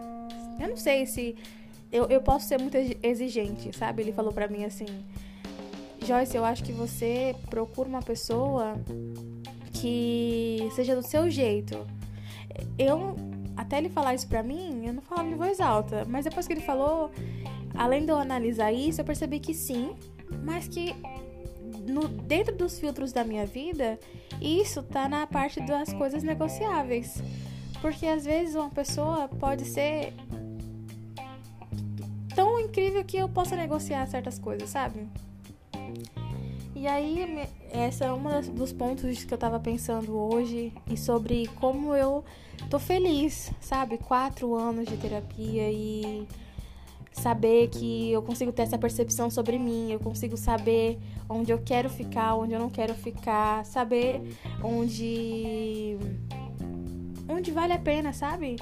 Eu 0.57 0.69
não 0.69 0.77
sei 0.77 1.05
se. 1.05 1.35
Eu, 1.91 2.05
eu 2.05 2.21
posso 2.21 2.47
ser 2.47 2.57
muito 2.61 2.77
exigente, 3.03 3.77
sabe? 3.77 4.03
Ele 4.03 4.13
falou 4.13 4.31
pra 4.31 4.47
mim 4.47 4.63
assim: 4.63 4.85
Joyce, 6.01 6.37
eu 6.37 6.45
acho 6.45 6.63
que 6.63 6.71
você 6.71 7.35
procura 7.49 7.89
uma 7.89 8.01
pessoa 8.01 8.73
que 9.73 10.59
seja 10.75 10.95
do 10.95 11.03
seu 11.03 11.29
jeito. 11.29 11.85
Eu, 12.79 13.17
até 13.57 13.79
ele 13.79 13.89
falar 13.89 14.15
isso 14.15 14.29
pra 14.29 14.41
mim, 14.41 14.85
eu 14.85 14.93
não 14.93 15.01
falava 15.01 15.27
em 15.27 15.35
voz 15.35 15.59
alta, 15.59 16.05
mas 16.07 16.23
depois 16.23 16.47
que 16.47 16.53
ele 16.53 16.61
falou, 16.61 17.11
além 17.77 18.05
de 18.05 18.11
eu 18.11 18.17
analisar 18.17 18.71
isso, 18.71 19.01
eu 19.01 19.05
percebi 19.05 19.39
que 19.39 19.53
sim, 19.53 19.95
mas 20.43 20.67
que 20.67 20.95
no, 21.87 22.07
dentro 22.07 22.55
dos 22.55 22.79
filtros 22.79 23.11
da 23.11 23.23
minha 23.23 23.45
vida, 23.45 23.99
isso 24.41 24.83
tá 24.83 25.07
na 25.07 25.25
parte 25.25 25.61
das 25.61 25.93
coisas 25.93 26.23
negociáveis. 26.23 27.21
Porque 27.81 28.05
às 28.07 28.25
vezes 28.25 28.55
uma 28.55 28.69
pessoa 28.69 29.27
pode 29.27 29.65
ser 29.65 30.13
tão 32.35 32.59
incrível 32.59 33.03
que 33.03 33.17
eu 33.17 33.29
possa 33.29 33.55
negociar 33.55 34.05
certas 34.07 34.37
coisas, 34.39 34.69
sabe? 34.69 35.07
E 36.75 36.85
aí, 36.85 37.47
essa 37.71 38.05
é 38.05 38.11
uma 38.11 38.41
dos 38.41 38.71
pontos 38.71 39.23
que 39.23 39.33
eu 39.33 39.37
tava 39.37 39.59
pensando 39.59 40.15
hoje 40.15 40.71
e 40.89 40.95
sobre 40.95 41.47
como 41.59 41.95
eu 41.95 42.23
tô 42.69 42.77
feliz, 42.77 43.51
sabe? 43.59 43.97
Quatro 43.97 44.53
anos 44.53 44.87
de 44.87 44.95
terapia 44.97 45.71
e 45.71 46.27
saber 47.19 47.69
que 47.69 48.11
eu 48.11 48.21
consigo 48.21 48.51
ter 48.51 48.63
essa 48.63 48.77
percepção 48.77 49.29
sobre 49.29 49.57
mim, 49.57 49.91
eu 49.91 49.99
consigo 49.99 50.37
saber 50.37 50.99
onde 51.29 51.51
eu 51.51 51.59
quero 51.59 51.89
ficar, 51.89 52.35
onde 52.35 52.53
eu 52.53 52.59
não 52.59 52.69
quero 52.69 52.93
ficar, 52.93 53.65
saber 53.65 54.21
onde 54.63 55.97
onde 57.29 57.51
vale 57.51 57.73
a 57.73 57.79
pena, 57.79 58.13
sabe? 58.13 58.55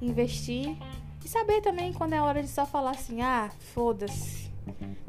Investir 0.00 0.76
e 1.24 1.28
saber 1.28 1.60
também 1.60 1.92
quando 1.92 2.14
é 2.14 2.20
hora 2.20 2.42
de 2.42 2.48
só 2.48 2.66
falar 2.66 2.92
assim: 2.92 3.20
"Ah, 3.22 3.50
foda-se. 3.74 4.48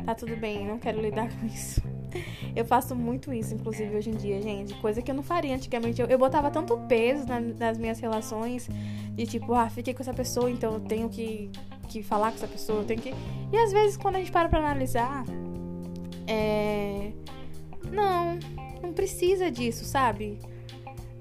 Tá 0.06 0.16
tudo 0.16 0.36
bem, 0.38 0.66
não 0.66 0.80
quero 0.80 1.02
lidar 1.02 1.30
com 1.30 1.46
isso". 1.46 1.82
Eu 2.56 2.66
faço 2.66 2.96
muito 2.96 3.32
isso, 3.32 3.54
inclusive, 3.54 3.96
hoje 3.96 4.10
em 4.10 4.16
dia, 4.16 4.42
gente. 4.42 4.74
Coisa 4.76 5.02
que 5.02 5.12
eu 5.12 5.16
não 5.16 5.22
faria 5.22 5.56
antigamente. 5.56 6.02
Eu, 6.02 6.08
eu 6.08 6.18
botava 6.18 6.50
tanto 6.50 6.76
peso 6.88 7.28
na, 7.28 7.40
nas 7.40 7.78
minhas 7.78 8.00
relações. 8.00 8.68
De 9.14 9.26
tipo, 9.28 9.54
ah, 9.54 9.70
fiquei 9.70 9.94
com 9.94 10.02
essa 10.02 10.14
pessoa, 10.14 10.50
então 10.50 10.74
eu 10.74 10.80
tenho 10.80 11.08
que, 11.10 11.52
que 11.90 12.04
falar 12.04 12.30
com 12.32 12.38
essa 12.38 12.48
pessoa. 12.48 12.82
Eu 12.82 12.86
tenho 12.86 13.02
que. 13.02 13.14
E 13.52 13.58
às 13.58 13.72
vezes, 13.72 13.98
quando 13.98 14.16
a 14.16 14.20
gente 14.20 14.32
para 14.32 14.48
pra 14.48 14.60
analisar. 14.60 15.26
É. 16.28 17.12
Não, 17.92 18.38
não 18.82 18.94
precisa 18.94 19.50
disso, 19.50 19.84
sabe? 19.84 20.40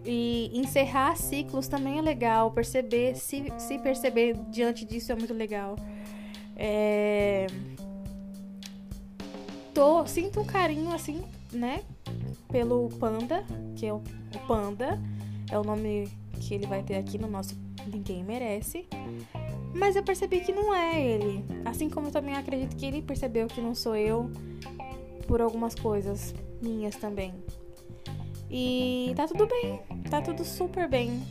E 0.05 0.51
encerrar 0.55 1.17
ciclos 1.17 1.67
também 1.67 1.99
é 1.99 2.03
legal. 2.03 2.51
Perceber, 2.51 3.17
se, 3.17 3.53
se 3.59 3.79
perceber 3.79 4.37
diante 4.51 4.85
disso 4.85 5.11
é 5.13 5.15
muito 5.15 5.35
legal. 5.35 5.77
É 6.57 7.47
tô, 9.79 10.05
sinto 10.09 10.41
um 10.41 10.45
carinho 10.45 10.93
assim, 10.93 11.23
né? 11.53 11.85
Pelo 12.51 12.89
Panda, 12.99 13.45
que 13.77 13.87
é 13.87 13.93
o, 13.93 13.99
o 13.99 14.47
Panda, 14.49 15.01
é 15.49 15.57
o 15.57 15.63
nome 15.63 16.09
que 16.41 16.53
ele 16.53 16.67
vai 16.67 16.83
ter 16.83 16.97
aqui 16.97 17.17
no 17.17 17.29
nosso 17.29 17.57
Ninguém 17.87 18.25
Merece. 18.25 18.89
Mas 19.79 19.95
eu 19.95 20.03
percebi 20.03 20.41
que 20.41 20.53
não 20.53 20.75
é 20.75 21.01
ele. 21.01 21.45
Assim 21.65 21.89
como 21.89 22.09
eu 22.09 22.11
também 22.11 22.35
acredito 22.35 22.77
que 22.77 22.85
ele 22.85 23.01
percebeu 23.01 23.47
que 23.47 23.61
não 23.61 23.75
sou 23.75 23.95
eu 23.95 24.31
por 25.27 25.41
algumas 25.41 25.75
coisas 25.75 26.35
minhas 26.61 26.97
também. 26.97 27.33
E 28.51 29.13
tá 29.15 29.27
tudo 29.27 29.47
bem, 29.47 29.81
tá 30.11 30.21
tudo 30.21 30.45
super 30.45 30.89
bem. 30.89 31.23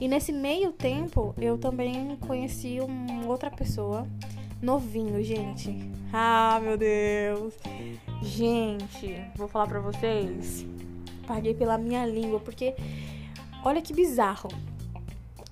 E 0.00 0.08
nesse 0.08 0.32
meio 0.32 0.72
tempo 0.72 1.34
eu 1.38 1.56
também 1.56 2.16
conheci 2.16 2.80
uma 2.80 3.26
outra 3.26 3.50
pessoa 3.50 4.06
novinho, 4.60 5.22
gente. 5.22 5.92
Ah, 6.12 6.58
meu 6.60 6.76
Deus. 6.76 7.54
Gente, 8.22 9.22
vou 9.36 9.46
falar 9.46 9.68
pra 9.68 9.80
vocês. 9.80 10.66
Paguei 11.26 11.54
pela 11.54 11.78
minha 11.78 12.04
língua, 12.06 12.40
porque 12.40 12.74
olha 13.62 13.80
que 13.80 13.92
bizarro. 13.92 14.48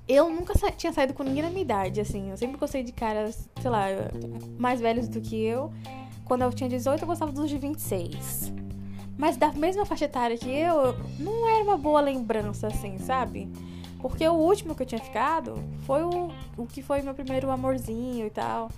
Eu 0.09 0.28
nunca 0.28 0.56
sa 0.59 0.71
tinha 0.71 0.92
saído 0.92 1.14
com 1.14 1.23
ninguém 1.23 1.42
na 1.42 1.50
minha 1.50 1.62
idade, 1.62 2.00
assim. 2.00 2.30
Eu 2.30 2.37
sempre 2.37 2.56
gostei 2.56 2.82
de 2.82 2.92
caras, 2.92 3.49
sei 3.61 3.71
lá, 3.71 3.87
mais 4.59 4.80
velhos 4.80 5.09
do 5.09 5.21
que 5.21 5.40
eu. 5.40 5.73
Quando 6.25 6.42
eu 6.42 6.52
tinha 6.52 6.68
18, 6.68 7.02
eu 7.02 7.06
gostava 7.06 7.30
dos 7.30 7.49
de 7.49 7.59
26. 7.59 8.52
Mas 9.16 9.37
da 9.37 9.52
mesma 9.52 9.85
faixa 9.87 10.06
etária 10.06 10.37
que 10.37 10.50
eu, 10.50 10.97
não 11.18 11.49
era 11.49 11.62
uma 11.62 11.76
boa 11.76 12.00
lembrança, 12.00 12.66
assim, 12.66 12.99
sabe? 12.99 13.49
Porque 14.00 14.26
o 14.26 14.35
último 14.35 14.75
que 14.75 14.82
eu 14.82 14.87
tinha 14.87 15.00
ficado 15.00 15.54
foi 15.87 16.02
o, 16.02 16.28
o 16.56 16.66
que 16.66 16.82
foi 16.82 17.02
meu 17.02 17.14
primeiro 17.14 17.50
amorzinho 17.50 18.26
e 18.26 18.30
tal. 18.30 18.71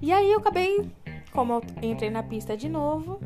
E 0.00 0.12
aí 0.12 0.32
eu 0.32 0.38
acabei, 0.38 0.90
como 1.32 1.52
eu 1.52 1.62
entrei 1.82 2.08
na 2.08 2.22
pista 2.22 2.56
de 2.56 2.68
novo, 2.68 3.20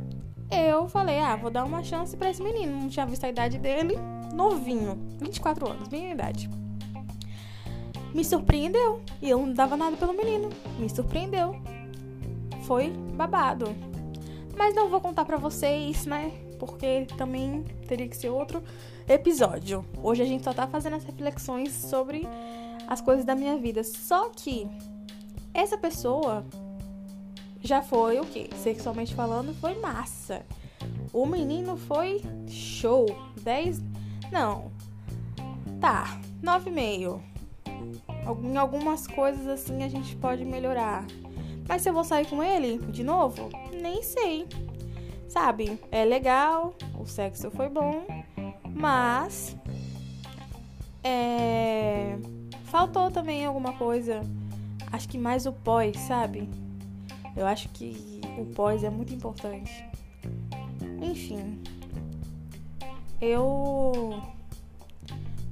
eu 0.50 0.88
falei, 0.88 1.18
ah, 1.20 1.36
vou 1.36 1.50
dar 1.50 1.64
uma 1.64 1.84
chance 1.84 2.16
para 2.16 2.30
esse 2.30 2.42
menino. 2.42 2.80
Não 2.80 2.88
tinha 2.88 3.06
visto 3.06 3.24
a 3.24 3.28
idade 3.28 3.58
dele, 3.58 3.94
novinho, 4.34 4.98
24 5.20 5.70
anos, 5.70 5.88
minha 5.88 6.12
idade. 6.12 6.50
Me 8.14 8.24
surpreendeu. 8.24 9.00
E 9.20 9.28
eu 9.28 9.38
não 9.38 9.52
dava 9.52 9.76
nada 9.76 9.96
pelo 9.96 10.12
menino. 10.12 10.48
Me 10.78 10.88
surpreendeu. 10.88 11.56
Foi 12.64 12.90
babado. 12.90 13.74
Mas 14.56 14.74
não 14.74 14.88
vou 14.88 15.00
contar 15.00 15.24
pra 15.24 15.36
vocês, 15.36 16.06
né? 16.06 16.32
Porque 16.58 17.06
também 17.16 17.62
teria 17.86 18.08
que 18.08 18.16
ser 18.16 18.28
outro 18.28 18.62
episódio. 19.08 19.84
Hoje 20.02 20.22
a 20.22 20.26
gente 20.26 20.44
só 20.44 20.52
tá 20.52 20.66
fazendo 20.66 20.96
as 20.96 21.04
reflexões 21.04 21.72
sobre 21.72 22.26
as 22.86 23.00
coisas 23.00 23.24
da 23.24 23.34
minha 23.34 23.56
vida. 23.56 23.84
Só 23.84 24.30
que 24.30 24.68
essa 25.54 25.78
pessoa 25.78 26.44
já 27.62 27.82
foi 27.82 28.18
o 28.18 28.24
que? 28.24 28.50
Sexualmente 28.56 29.14
falando, 29.14 29.54
foi 29.54 29.78
massa. 29.78 30.44
O 31.12 31.26
menino 31.26 31.76
foi 31.76 32.20
show. 32.48 33.06
10. 33.42 33.80
Não. 34.30 34.70
Tá, 35.80 36.20
9,5. 36.42 37.20
Em 38.42 38.56
algumas 38.56 39.06
coisas 39.06 39.46
assim 39.46 39.82
a 39.82 39.88
gente 39.88 40.14
pode 40.16 40.44
melhorar. 40.44 41.06
Mas 41.68 41.82
se 41.82 41.90
eu 41.90 41.92
vou 41.92 42.04
sair 42.04 42.26
com 42.26 42.42
ele 42.42 42.78
de 42.90 43.02
novo? 43.04 43.50
Nem 43.72 44.02
sei. 44.02 44.46
Sabe? 45.28 45.78
É 45.92 46.04
legal, 46.04 46.74
o 46.98 47.06
sexo 47.06 47.50
foi 47.50 47.68
bom, 47.68 48.06
mas. 48.74 49.56
É. 51.04 52.16
Faltou 52.64 53.10
também 53.10 53.44
alguma 53.44 53.74
coisa. 53.74 54.20
Acho 54.90 55.08
que 55.08 55.18
mais 55.18 55.46
o 55.46 55.52
pós, 55.52 55.96
sabe? 56.00 56.48
Eu 57.36 57.46
acho 57.46 57.68
que 57.70 58.20
o 58.38 58.46
pós 58.46 58.82
é 58.82 58.90
muito 58.90 59.12
importante. 59.14 59.84
Enfim, 61.00 61.62
eu 63.20 64.22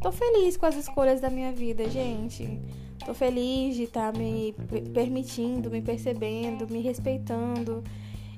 tô 0.00 0.12
feliz 0.12 0.56
com 0.56 0.66
as 0.66 0.76
escolhas 0.76 1.20
da 1.20 1.30
minha 1.30 1.52
vida, 1.52 1.88
gente. 1.88 2.60
Tô 3.04 3.14
feliz 3.14 3.76
de 3.76 3.84
estar 3.84 4.12
tá 4.12 4.18
me 4.18 4.54
permitindo, 4.92 5.70
me 5.70 5.80
percebendo, 5.80 6.66
me 6.68 6.80
respeitando 6.80 7.84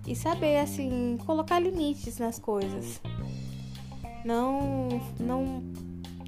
e 0.07 0.15
saber 0.15 0.59
assim 0.59 1.19
colocar 1.25 1.59
limites 1.59 2.19
nas 2.19 2.39
coisas. 2.39 3.01
Não, 4.25 4.89
não, 5.19 5.63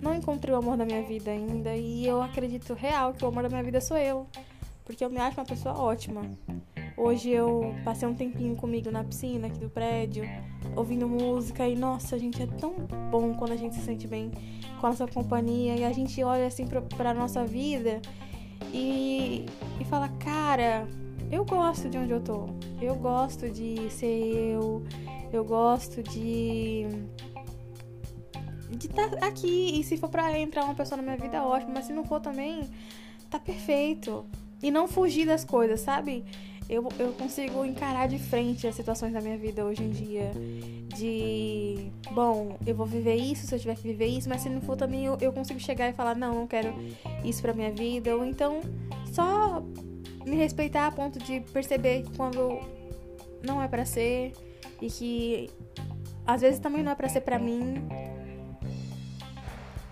não 0.01 0.15
encontrei 0.15 0.55
o 0.55 0.59
amor 0.59 0.77
da 0.77 0.85
minha 0.85 1.03
vida 1.03 1.31
ainda 1.31 1.77
e 1.77 2.07
eu 2.07 2.23
acredito 2.23 2.73
real 2.75 3.13
que 3.13 3.25
o 3.25 3.29
amor 3.29 3.43
da 3.43 3.49
minha 3.49 3.63
vida 3.63 3.81
sou 3.81 3.97
eu, 3.97 4.27
porque 4.85 5.05
eu 5.05 5.11
me 5.11 5.19
acho 5.19 5.39
uma 5.39 5.47
pessoa 5.47 5.79
ótima. 5.79 6.23
Hoje 7.03 7.31
eu 7.31 7.75
passei 7.83 8.07
um 8.07 8.13
tempinho 8.13 8.55
comigo 8.55 8.91
na 8.91 9.03
piscina 9.03 9.47
aqui 9.47 9.59
do 9.59 9.71
prédio, 9.71 10.23
ouvindo 10.77 11.09
música 11.09 11.67
e 11.67 11.75
nossa, 11.75 12.19
gente, 12.19 12.43
é 12.43 12.47
tão 12.47 12.75
bom 13.11 13.33
quando 13.33 13.53
a 13.53 13.57
gente 13.57 13.75
se 13.75 13.81
sente 13.81 14.07
bem 14.07 14.31
com 14.79 14.87
a 14.87 14.91
nossa 14.91 15.07
companhia 15.07 15.77
e 15.77 15.83
a 15.83 15.93
gente 15.93 16.23
olha 16.23 16.47
assim 16.47 16.67
pra, 16.67 17.15
nossa 17.15 17.43
vida 17.43 18.03
e, 18.71 19.47
e 19.81 19.85
fala, 19.87 20.11
cara, 20.11 20.87
eu 21.33 21.43
gosto 21.43 21.89
de 21.89 21.97
onde 21.97 22.13
eu 22.13 22.21
tô. 22.21 22.51
Eu 22.83 22.95
gosto 22.97 23.49
de 23.49 23.89
ser 23.89 24.53
eu. 24.53 24.85
Eu 25.33 25.43
gosto 25.43 26.03
de 26.03 26.87
de 28.73 28.89
estar 28.89 29.09
tá 29.09 29.27
aqui. 29.27 29.81
E 29.81 29.83
se 29.85 29.97
for 29.97 30.11
pra 30.11 30.39
entrar 30.39 30.65
uma 30.65 30.75
pessoa 30.75 30.99
na 30.99 31.03
minha 31.03 31.17
vida, 31.17 31.43
ótimo. 31.43 31.73
Mas 31.73 31.87
se 31.87 31.95
não 31.95 32.05
for 32.05 32.21
também, 32.21 32.69
tá 33.31 33.39
perfeito. 33.39 34.27
E 34.63 34.71
não 34.71 34.87
fugir 34.87 35.25
das 35.25 35.47
coisas, 35.47 35.81
sabe? 35.81 36.27
Eu, 36.71 36.89
eu 37.01 37.13
consigo 37.15 37.65
encarar 37.65 38.07
de 38.07 38.17
frente 38.17 38.65
as 38.65 38.77
situações 38.77 39.13
da 39.13 39.21
minha 39.21 39.37
vida 39.37 39.65
hoje 39.65 39.83
em 39.83 39.91
dia. 39.91 40.31
De, 40.97 41.91
bom, 42.13 42.57
eu 42.65 42.77
vou 42.77 42.87
viver 42.87 43.17
isso 43.17 43.45
se 43.45 43.53
eu 43.53 43.59
tiver 43.59 43.75
que 43.75 43.83
viver 43.83 44.07
isso, 44.07 44.29
mas 44.29 44.43
se 44.43 44.49
não 44.49 44.61
for 44.61 44.77
também 44.77 45.05
eu, 45.05 45.19
eu 45.21 45.33
consigo 45.33 45.59
chegar 45.59 45.89
e 45.89 45.93
falar, 45.93 46.15
não, 46.15 46.33
não 46.33 46.47
quero 46.47 46.73
isso 47.25 47.43
pra 47.43 47.53
minha 47.53 47.73
vida. 47.73 48.17
Ou 48.17 48.25
então, 48.25 48.61
só 49.13 49.61
me 50.25 50.37
respeitar 50.37 50.87
a 50.87 50.93
ponto 50.93 51.19
de 51.19 51.41
perceber 51.41 52.05
quando 52.17 52.61
não 53.43 53.61
é 53.61 53.67
para 53.67 53.85
ser 53.85 54.33
e 54.81 54.87
que 54.89 55.51
às 56.25 56.41
vezes 56.41 56.61
também 56.61 56.85
não 56.85 56.93
é 56.93 56.95
para 56.95 57.09
ser 57.09 57.23
para 57.23 57.37
mim. 57.37 57.85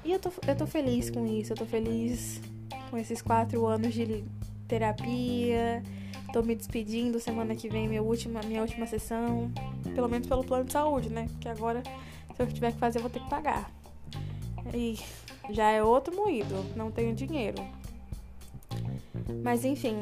E 0.04 0.12
eu 0.12 0.20
tô, 0.20 0.30
eu 0.47 0.56
tô 0.56 0.66
feliz 0.66 1.11
com 1.11 1.26
isso, 1.26 1.52
eu 1.52 1.56
tô 1.56 1.66
feliz 1.66 2.40
com 2.88 2.97
esses 2.97 3.20
quatro 3.20 3.66
anos 3.66 3.92
de 3.92 4.25
terapia, 4.68 5.82
Tô 6.32 6.42
me 6.42 6.54
despedindo, 6.54 7.18
semana 7.18 7.54
que 7.54 7.68
vem 7.68 7.88
minha 7.88 8.02
última, 8.02 8.40
minha 8.42 8.61
última 8.61 8.87
sessão. 8.87 9.50
Pelo 9.94 10.08
menos 10.08 10.28
pelo 10.28 10.44
plano 10.44 10.64
de 10.64 10.73
saúde, 10.73 11.08
né? 11.08 11.26
Porque 11.32 11.49
agora, 11.49 11.82
se 12.37 12.42
eu 12.42 12.47
tiver 12.47 12.73
que 12.73 12.78
fazer, 12.78 12.99
eu 12.99 13.02
vou 13.02 13.11
ter 13.11 13.20
que 13.20 13.30
pagar. 13.30 13.70
E 14.75 14.99
já 15.50 15.70
é 15.70 15.82
outro 15.82 16.14
moído, 16.14 16.54
não 16.76 16.90
tenho 16.90 17.14
dinheiro. 17.14 17.64
Mas 19.42 19.64
enfim, 19.64 19.97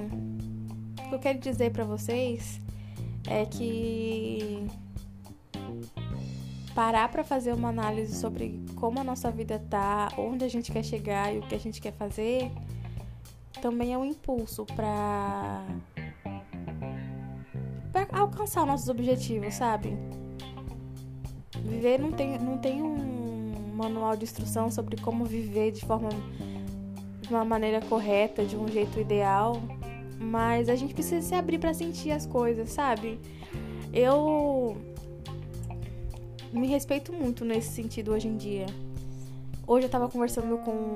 o 1.04 1.08
que 1.08 1.14
eu 1.14 1.18
quero 1.18 1.38
dizer 1.38 1.70
para 1.70 1.84
vocês 1.84 2.60
é 3.28 3.44
que 3.44 4.66
parar 6.74 7.08
para 7.08 7.24
fazer 7.24 7.54
uma 7.54 7.68
análise 7.68 8.14
sobre 8.14 8.60
como 8.74 9.00
a 9.00 9.04
nossa 9.04 9.30
vida 9.30 9.58
tá, 9.70 10.12
onde 10.18 10.44
a 10.44 10.48
gente 10.48 10.70
quer 10.70 10.84
chegar 10.84 11.34
e 11.34 11.38
o 11.38 11.42
que 11.42 11.54
a 11.54 11.58
gente 11.58 11.80
quer 11.80 11.92
fazer, 11.92 12.50
também 13.62 13.94
é 13.94 13.98
um 13.98 14.04
impulso 14.04 14.66
para 14.66 15.64
para 18.04 18.20
alcançar 18.20 18.66
nossos 18.66 18.88
objetivos, 18.88 19.54
sabe? 19.54 19.96
Viver 21.62 21.98
não 21.98 22.12
tem, 22.12 22.38
não 22.38 22.58
tem 22.58 22.82
um 22.82 23.72
manual 23.74 24.14
de 24.16 24.24
instrução 24.24 24.70
sobre 24.70 25.00
como 25.00 25.24
viver 25.24 25.72
de 25.72 25.80
forma 25.84 26.10
de 27.22 27.28
uma 27.30 27.44
maneira 27.44 27.80
correta, 27.80 28.44
de 28.44 28.56
um 28.56 28.68
jeito 28.68 29.00
ideal, 29.00 29.60
mas 30.20 30.68
a 30.68 30.74
gente 30.74 30.92
precisa 30.92 31.26
se 31.26 31.34
abrir 31.34 31.58
para 31.58 31.72
sentir 31.72 32.10
as 32.10 32.26
coisas, 32.26 32.70
sabe? 32.70 33.18
Eu 33.92 34.76
me 36.52 36.66
respeito 36.66 37.12
muito 37.12 37.44
nesse 37.44 37.70
sentido 37.70 38.12
hoje 38.12 38.28
em 38.28 38.36
dia. 38.36 38.66
Hoje 39.66 39.86
eu 39.86 39.90
tava 39.90 40.08
conversando 40.08 40.58
com 40.58 40.94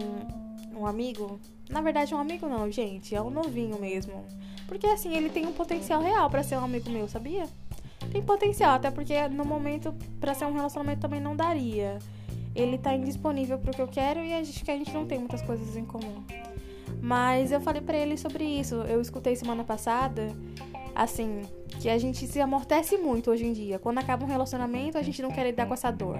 um 0.78 0.86
amigo. 0.86 1.40
Na 1.68 1.80
verdade, 1.80 2.14
um 2.14 2.18
amigo 2.18 2.46
não, 2.46 2.70
gente. 2.70 3.14
É 3.14 3.22
um 3.22 3.30
novinho 3.30 3.80
mesmo. 3.80 4.24
Porque 4.70 4.86
assim, 4.86 5.16
ele 5.16 5.28
tem 5.28 5.44
um 5.46 5.52
potencial 5.52 6.00
real 6.00 6.30
para 6.30 6.44
ser 6.44 6.56
um 6.56 6.64
amigo 6.64 6.88
meu, 6.88 7.08
sabia? 7.08 7.48
Tem 8.12 8.22
potencial, 8.22 8.76
até 8.76 8.88
porque 8.88 9.26
no 9.26 9.44
momento, 9.44 9.92
para 10.20 10.32
ser 10.32 10.44
um 10.44 10.52
relacionamento 10.52 11.00
também 11.00 11.20
não 11.20 11.34
daria. 11.34 11.98
Ele 12.54 12.78
tá 12.78 12.94
indisponível 12.94 13.58
pro 13.58 13.72
que 13.72 13.82
eu 13.82 13.88
quero 13.88 14.20
e 14.20 14.32
acho 14.32 14.64
que 14.64 14.70
a 14.70 14.76
gente 14.76 14.92
não 14.92 15.06
tem 15.06 15.18
muitas 15.18 15.42
coisas 15.42 15.76
em 15.76 15.84
comum. 15.84 16.22
Mas 17.02 17.50
eu 17.50 17.60
falei 17.60 17.82
para 17.82 17.96
ele 17.96 18.16
sobre 18.16 18.44
isso. 18.44 18.76
Eu 18.76 19.00
escutei 19.00 19.34
semana 19.34 19.64
passada 19.64 20.28
assim, 21.02 21.42
que 21.80 21.88
a 21.88 21.96
gente 21.96 22.26
se 22.26 22.40
amortece 22.40 22.98
muito 22.98 23.30
hoje 23.30 23.46
em 23.46 23.54
dia. 23.54 23.78
Quando 23.78 23.98
acaba 23.98 24.22
um 24.22 24.28
relacionamento, 24.28 24.98
a 24.98 25.02
gente 25.02 25.22
não 25.22 25.30
quer 25.30 25.44
lidar 25.46 25.66
com 25.66 25.72
essa 25.72 25.90
dor. 25.90 26.18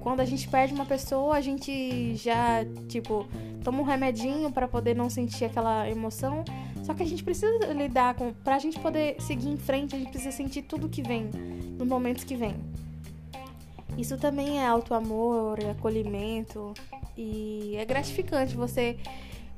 Quando 0.00 0.20
a 0.20 0.24
gente 0.24 0.48
perde 0.48 0.72
uma 0.72 0.86
pessoa, 0.86 1.36
a 1.36 1.40
gente 1.42 2.14
já, 2.16 2.64
tipo, 2.88 3.26
toma 3.62 3.80
um 3.80 3.84
remedinho 3.84 4.50
para 4.50 4.66
poder 4.66 4.96
não 4.96 5.10
sentir 5.10 5.44
aquela 5.44 5.88
emoção. 5.88 6.44
Só 6.82 6.94
que 6.94 7.02
a 7.02 7.06
gente 7.06 7.22
precisa 7.22 7.66
lidar 7.74 8.14
com, 8.14 8.32
pra 8.32 8.58
gente 8.58 8.80
poder 8.80 9.20
seguir 9.20 9.50
em 9.50 9.58
frente, 9.58 9.94
a 9.94 9.98
gente 9.98 10.10
precisa 10.10 10.32
sentir 10.32 10.62
tudo 10.62 10.88
que 10.88 11.02
vem, 11.02 11.30
nos 11.78 11.86
momentos 11.86 12.24
que 12.24 12.34
vem. 12.34 12.56
Isso 13.98 14.16
também 14.16 14.60
é 14.60 14.66
auto-amor, 14.66 15.58
é 15.62 15.70
acolhimento 15.70 16.72
e 17.16 17.74
é 17.76 17.84
gratificante 17.84 18.56
você 18.56 18.96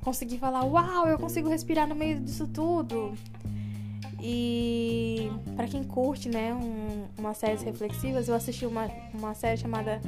conseguir 0.03 0.39
falar: 0.39 0.65
"Uau, 0.65 1.07
eu 1.07 1.17
consigo 1.17 1.49
respirar 1.49 1.89
no 1.89 1.95
meio 1.95 2.19
disso 2.19 2.49
tudo". 2.49 3.15
E 4.27 5.31
para 5.55 5.69
quem 5.69 5.85
curte, 5.85 6.31
né, 6.31 6.55
um, 6.55 7.07
uma 7.19 7.35
série 7.35 7.63
reflexivas, 7.63 8.27
eu 8.27 8.35
assisti 8.35 8.65
uma, 8.65 8.91
uma 9.13 9.35
série 9.35 9.59
chamada 9.59 10.01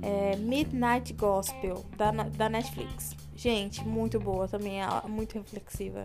é, 0.00 0.36
Midnight 0.36 1.12
Gospel 1.12 1.84
da, 1.94 2.10
da 2.10 2.48
Netflix. 2.48 3.14
Gente, 3.36 3.86
muito 3.86 4.18
boa 4.18 4.48
também, 4.48 4.80
é 4.80 4.86
muito 5.06 5.34
reflexiva. 5.34 6.02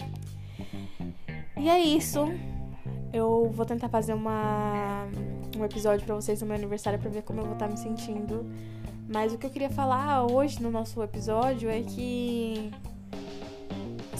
E 1.55 1.69
é 1.69 1.79
isso. 1.79 2.25
Eu 3.13 3.49
vou 3.53 3.65
tentar 3.65 3.87
fazer 3.87 4.13
uma, 4.13 5.07
um 5.57 5.63
episódio 5.63 6.05
para 6.05 6.15
vocês 6.15 6.41
no 6.41 6.47
meu 6.47 6.57
aniversário 6.57 6.99
para 6.99 7.09
ver 7.09 7.21
como 7.21 7.39
eu 7.39 7.45
vou 7.45 7.53
estar 7.53 7.67
tá 7.67 7.71
me 7.71 7.79
sentindo. 7.79 8.45
Mas 9.07 9.31
o 9.31 9.37
que 9.37 9.45
eu 9.45 9.49
queria 9.49 9.69
falar 9.69 10.29
hoje 10.29 10.61
no 10.61 10.69
nosso 10.69 11.01
episódio 11.01 11.69
é 11.69 11.81
que 11.81 12.71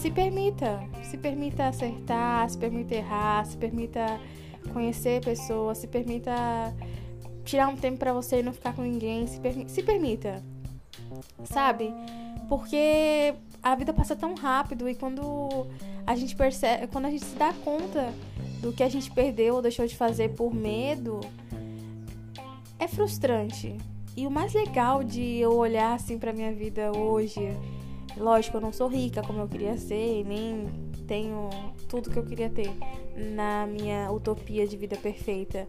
se 0.03 0.11
permita, 0.11 0.83
se 1.01 1.17
permita 1.17 1.67
acertar, 1.67 2.49
se 2.49 2.57
permita 2.57 2.93
errar, 2.93 3.45
se 3.45 3.55
permita 3.55 4.19
conhecer 4.73 5.23
pessoas, 5.23 5.77
se 5.77 5.87
permita 5.87 6.33
tirar 7.45 7.69
um 7.69 7.77
tempo 7.77 7.99
para 7.99 8.11
você 8.11 8.41
e 8.41 8.43
não 8.43 8.51
ficar 8.51 8.75
com 8.75 8.81
ninguém, 8.81 9.25
se, 9.25 9.39
permi 9.39 9.69
se 9.69 9.81
permita, 9.81 10.43
sabe? 11.45 11.93
Porque 12.49 13.33
a 13.61 13.75
vida 13.75 13.93
passa 13.93 14.13
tão 14.13 14.35
rápido 14.35 14.89
e 14.89 14.95
quando 14.95 15.67
a 16.05 16.17
gente 16.17 16.35
percebe, 16.35 16.87
quando 16.87 17.05
a 17.05 17.09
gente 17.09 17.23
se 17.23 17.37
dá 17.37 17.53
conta 17.63 18.13
do 18.59 18.73
que 18.73 18.83
a 18.83 18.89
gente 18.89 19.09
perdeu 19.09 19.55
ou 19.55 19.61
deixou 19.61 19.87
de 19.87 19.95
fazer 19.95 20.33
por 20.33 20.53
medo, 20.53 21.21
é 22.77 22.89
frustrante. 22.89 23.77
E 24.17 24.27
o 24.27 24.31
mais 24.31 24.53
legal 24.53 25.01
de 25.01 25.37
eu 25.37 25.53
olhar 25.55 25.93
assim 25.93 26.19
para 26.19 26.33
minha 26.33 26.53
vida 26.53 26.91
hoje 26.91 27.39
Lógico, 28.17 28.57
eu 28.57 28.61
não 28.61 28.71
sou 28.71 28.87
rica 28.87 29.21
como 29.21 29.39
eu 29.39 29.47
queria 29.47 29.77
ser, 29.77 30.23
nem 30.25 30.67
tenho 31.07 31.49
tudo 31.89 32.09
que 32.09 32.17
eu 32.17 32.23
queria 32.23 32.49
ter 32.49 32.71
na 33.15 33.65
minha 33.67 34.11
utopia 34.11 34.67
de 34.67 34.77
vida 34.77 34.95
perfeita. 34.95 35.67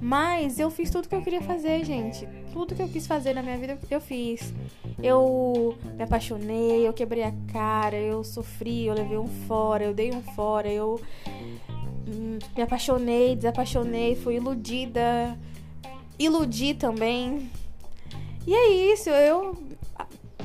Mas 0.00 0.58
eu 0.58 0.70
fiz 0.70 0.90
tudo 0.90 1.08
que 1.08 1.14
eu 1.14 1.22
queria 1.22 1.42
fazer, 1.42 1.84
gente. 1.84 2.26
Tudo 2.52 2.74
que 2.74 2.82
eu 2.82 2.88
quis 2.88 3.06
fazer 3.06 3.34
na 3.34 3.42
minha 3.42 3.56
vida, 3.56 3.78
eu 3.90 4.00
fiz. 4.00 4.54
Eu 5.02 5.76
me 5.96 6.02
apaixonei, 6.02 6.86
eu 6.86 6.92
quebrei 6.92 7.24
a 7.24 7.32
cara, 7.52 7.96
eu 7.96 8.22
sofri, 8.22 8.86
eu 8.86 8.94
levei 8.94 9.18
um 9.18 9.26
fora, 9.26 9.84
eu 9.84 9.94
dei 9.94 10.12
um 10.12 10.22
fora, 10.22 10.68
eu 10.68 11.00
hum, 12.06 12.38
me 12.56 12.62
apaixonei, 12.62 13.36
desapaixonei, 13.36 14.14
fui 14.14 14.36
iludida, 14.36 15.38
iludi 16.18 16.74
também. 16.74 17.50
E 18.46 18.54
é 18.54 18.92
isso, 18.92 19.10
eu 19.10 19.67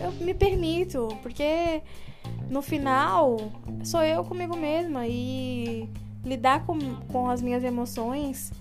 eu 0.03 0.11
me 0.13 0.33
permito, 0.33 1.07
porque 1.21 1.81
no 2.49 2.61
final 2.61 3.37
sou 3.83 4.03
eu 4.03 4.23
comigo 4.23 4.55
mesma 4.55 5.07
e 5.07 5.89
lidar 6.23 6.65
com, 6.65 6.77
com 7.11 7.29
as 7.29 7.41
minhas 7.41 7.63
emoções 7.63 8.51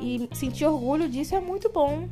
e 0.00 0.28
sentir 0.32 0.66
orgulho 0.66 1.08
disso 1.08 1.34
é 1.34 1.40
muito 1.40 1.70
bom. 1.70 2.08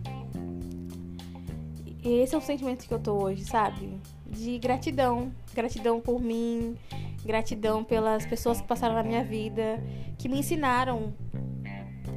Esse 2.03 2.35
é 2.35 2.39
o 2.39 2.41
sentimento 2.41 2.87
que 2.87 2.95
eu 2.95 2.99
tô 2.99 3.13
hoje, 3.23 3.45
sabe? 3.45 4.01
De 4.27 4.59
gratidão. 4.59 5.33
Gratidão 5.53 6.01
por 6.01 6.21
mim, 6.21 6.77
gratidão 7.25 7.83
pelas 7.83 8.25
pessoas 8.25 8.61
que 8.61 8.67
passaram 8.67 8.95
na 8.95 9.03
minha 9.03 9.25
vida, 9.25 9.83
que 10.17 10.29
me 10.29 10.39
ensinaram 10.39 11.13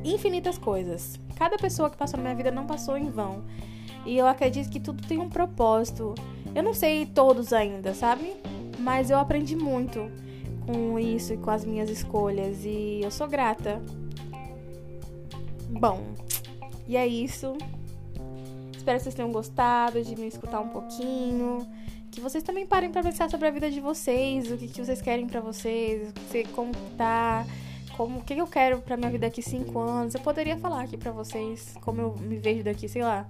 infinitas 0.03 0.57
coisas. 0.57 1.19
Cada 1.35 1.57
pessoa 1.57 1.89
que 1.89 1.97
passou 1.97 2.17
na 2.17 2.23
minha 2.23 2.35
vida 2.35 2.51
não 2.51 2.65
passou 2.65 2.95
em 2.97 3.09
vão. 3.09 3.43
E 4.05 4.17
eu 4.17 4.27
acredito 4.27 4.69
que 4.69 4.79
tudo 4.79 5.05
tem 5.07 5.17
um 5.17 5.29
propósito. 5.29 6.13
Eu 6.55 6.63
não 6.63 6.73
sei 6.73 7.05
todos 7.05 7.51
ainda, 7.51 7.93
sabe? 7.93 8.33
Mas 8.79 9.09
eu 9.09 9.17
aprendi 9.17 9.55
muito 9.55 10.11
com 10.65 10.99
isso 10.99 11.33
e 11.33 11.37
com 11.37 11.49
as 11.49 11.65
minhas 11.65 11.89
escolhas 11.89 12.63
e 12.63 13.01
eu 13.03 13.11
sou 13.11 13.27
grata. 13.27 13.81
Bom, 15.69 16.03
e 16.87 16.95
é 16.95 17.07
isso. 17.07 17.57
Espero 18.75 18.97
que 18.97 19.03
vocês 19.03 19.15
tenham 19.15 19.31
gostado 19.31 20.03
de 20.03 20.15
me 20.15 20.27
escutar 20.27 20.59
um 20.59 20.69
pouquinho. 20.69 21.67
Que 22.11 22.21
vocês 22.21 22.43
também 22.43 22.65
parem 22.65 22.91
para 22.91 23.01
pensar 23.01 23.29
sobre 23.29 23.47
a 23.47 23.51
vida 23.51 23.71
de 23.71 23.79
vocês, 23.79 24.51
o 24.51 24.57
que, 24.57 24.67
que 24.67 24.83
vocês 24.83 25.01
querem 25.01 25.25
para 25.25 25.39
vocês, 25.39 26.13
como 26.53 26.71
tá, 26.95 27.45
como 27.97 28.19
o 28.19 28.23
que 28.23 28.33
eu 28.33 28.45
quero 28.45 28.79
para 28.81 28.95
minha 28.95 29.09
vida 29.09 29.25
daqui 29.25 29.41
cinco 29.41 29.79
anos. 29.79 30.13
Eu 30.13 30.21
poderia 30.21 30.57
falar 30.57 30.83
aqui 30.83 30.95
para 30.95 31.11
vocês 31.11 31.73
como 31.81 32.01
eu 32.01 32.15
me 32.17 32.37
vejo 32.37 32.63
daqui, 32.63 32.87
sei 32.87 33.03
lá, 33.03 33.25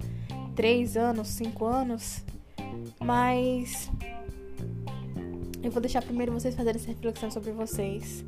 três 0.54 0.98
anos, 0.98 1.30
cinco 1.30 1.66
anos, 1.66 2.24
mas 3.00 3.90
eu 5.62 5.72
vou 5.72 5.82
deixar 5.82 6.02
primeiro 6.02 6.32
vocês 6.32 6.56
fazerem 6.56 6.80
essa 6.80 6.90
reflexão 6.90 7.32
sobre 7.32 7.52
vocês, 7.52 8.24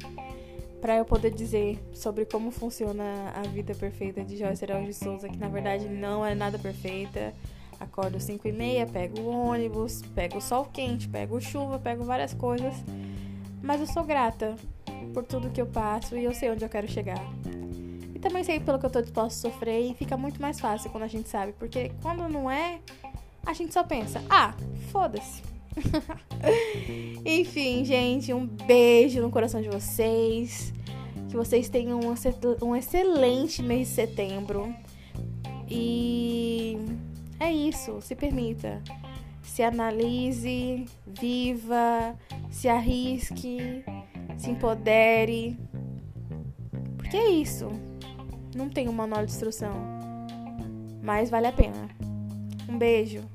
para 0.82 0.98
eu 0.98 1.06
poder 1.06 1.32
dizer 1.32 1.80
sobre 1.94 2.26
como 2.26 2.52
funciona 2.52 3.32
a 3.36 3.42
vida 3.48 3.74
perfeita 3.74 4.24
de 4.24 4.38
Joyce 4.38 4.64
Araújo 4.64 4.88
de 4.88 4.94
Souza, 4.94 5.28
que 5.28 5.38
na 5.38 5.48
verdade 5.48 5.88
não 5.88 6.26
é 6.26 6.36
nada 6.36 6.60
perfeita. 6.60 7.34
Acordo 7.78 8.20
5 8.22 8.48
e 8.48 8.52
meia, 8.54 8.86
pego 8.86 9.20
o 9.20 9.30
ônibus, 9.30 10.02
pego 10.14 10.38
o 10.38 10.42
sol 10.42 10.66
quente, 10.66 11.10
pego 11.10 11.42
chuva, 11.42 11.78
pego 11.78 12.06
várias 12.06 12.34
coisas, 12.34 12.74
mas 13.62 13.82
eu 13.82 13.88
sou 13.88 14.06
grata 14.06 14.56
por 15.14 15.26
tudo 15.26 15.50
que 15.50 15.60
eu 15.60 15.66
passo 15.66 16.16
e 16.16 16.24
eu 16.24 16.34
sei 16.34 16.52
onde 16.52 16.64
eu 16.64 16.70
quero 16.70 16.88
chegar 16.88 17.22
também 18.26 18.44
sei 18.44 18.60
pelo 18.60 18.80
que 18.80 18.86
eu 18.88 18.90
tô 18.90 19.02
disposto 19.02 19.48
a 19.48 19.52
sofrer 19.52 19.92
e 19.92 19.94
fica 19.94 20.18
muito 20.18 20.42
mais 20.42 20.60
fácil 20.60 20.90
quando 20.90 21.04
a 21.04 21.08
gente 21.08 21.30
sabe. 21.30 21.54
Porque 21.54 21.92
quando 22.02 22.28
não 22.28 22.50
é, 22.50 22.80
a 23.46 23.54
gente 23.54 23.74
só 23.74 23.84
pensa, 23.84 24.24
ah, 24.30 24.54
foda-se. 24.92 25.44
Enfim, 27.26 27.84
gente, 27.84 28.34
um 28.34 28.46
beijo 28.46 29.22
no 29.22 29.30
coração 29.30 29.62
de 29.62 29.70
vocês. 29.70 30.74
Que 31.30 31.36
vocês 31.36 31.70
tenham 31.70 32.00
um, 32.62 32.76
excelente 32.76 33.62
mês 33.62 33.90
de 33.90 33.94
setembro. 33.94 34.74
E 35.70 36.78
é 37.40 37.52
isso, 37.52 38.02
se 38.02 38.16
permita. 38.16 38.82
Se 39.42 39.62
analise, 39.62 40.86
viva, 41.06 42.16
se 42.50 42.68
arrisque, 42.68 43.84
se 44.38 44.50
empodere. 44.50 45.58
Porque 46.98 47.18
é 47.18 47.30
isso. 47.30 47.68
Não 48.56 48.70
tem 48.70 48.88
um 48.88 48.94
manual 48.94 49.26
de 49.26 49.32
instrução. 49.32 49.74
Mas 51.04 51.30
vale 51.30 51.48
a 51.48 51.52
pena. 51.52 51.90
Um 52.68 52.78
beijo. 52.78 53.35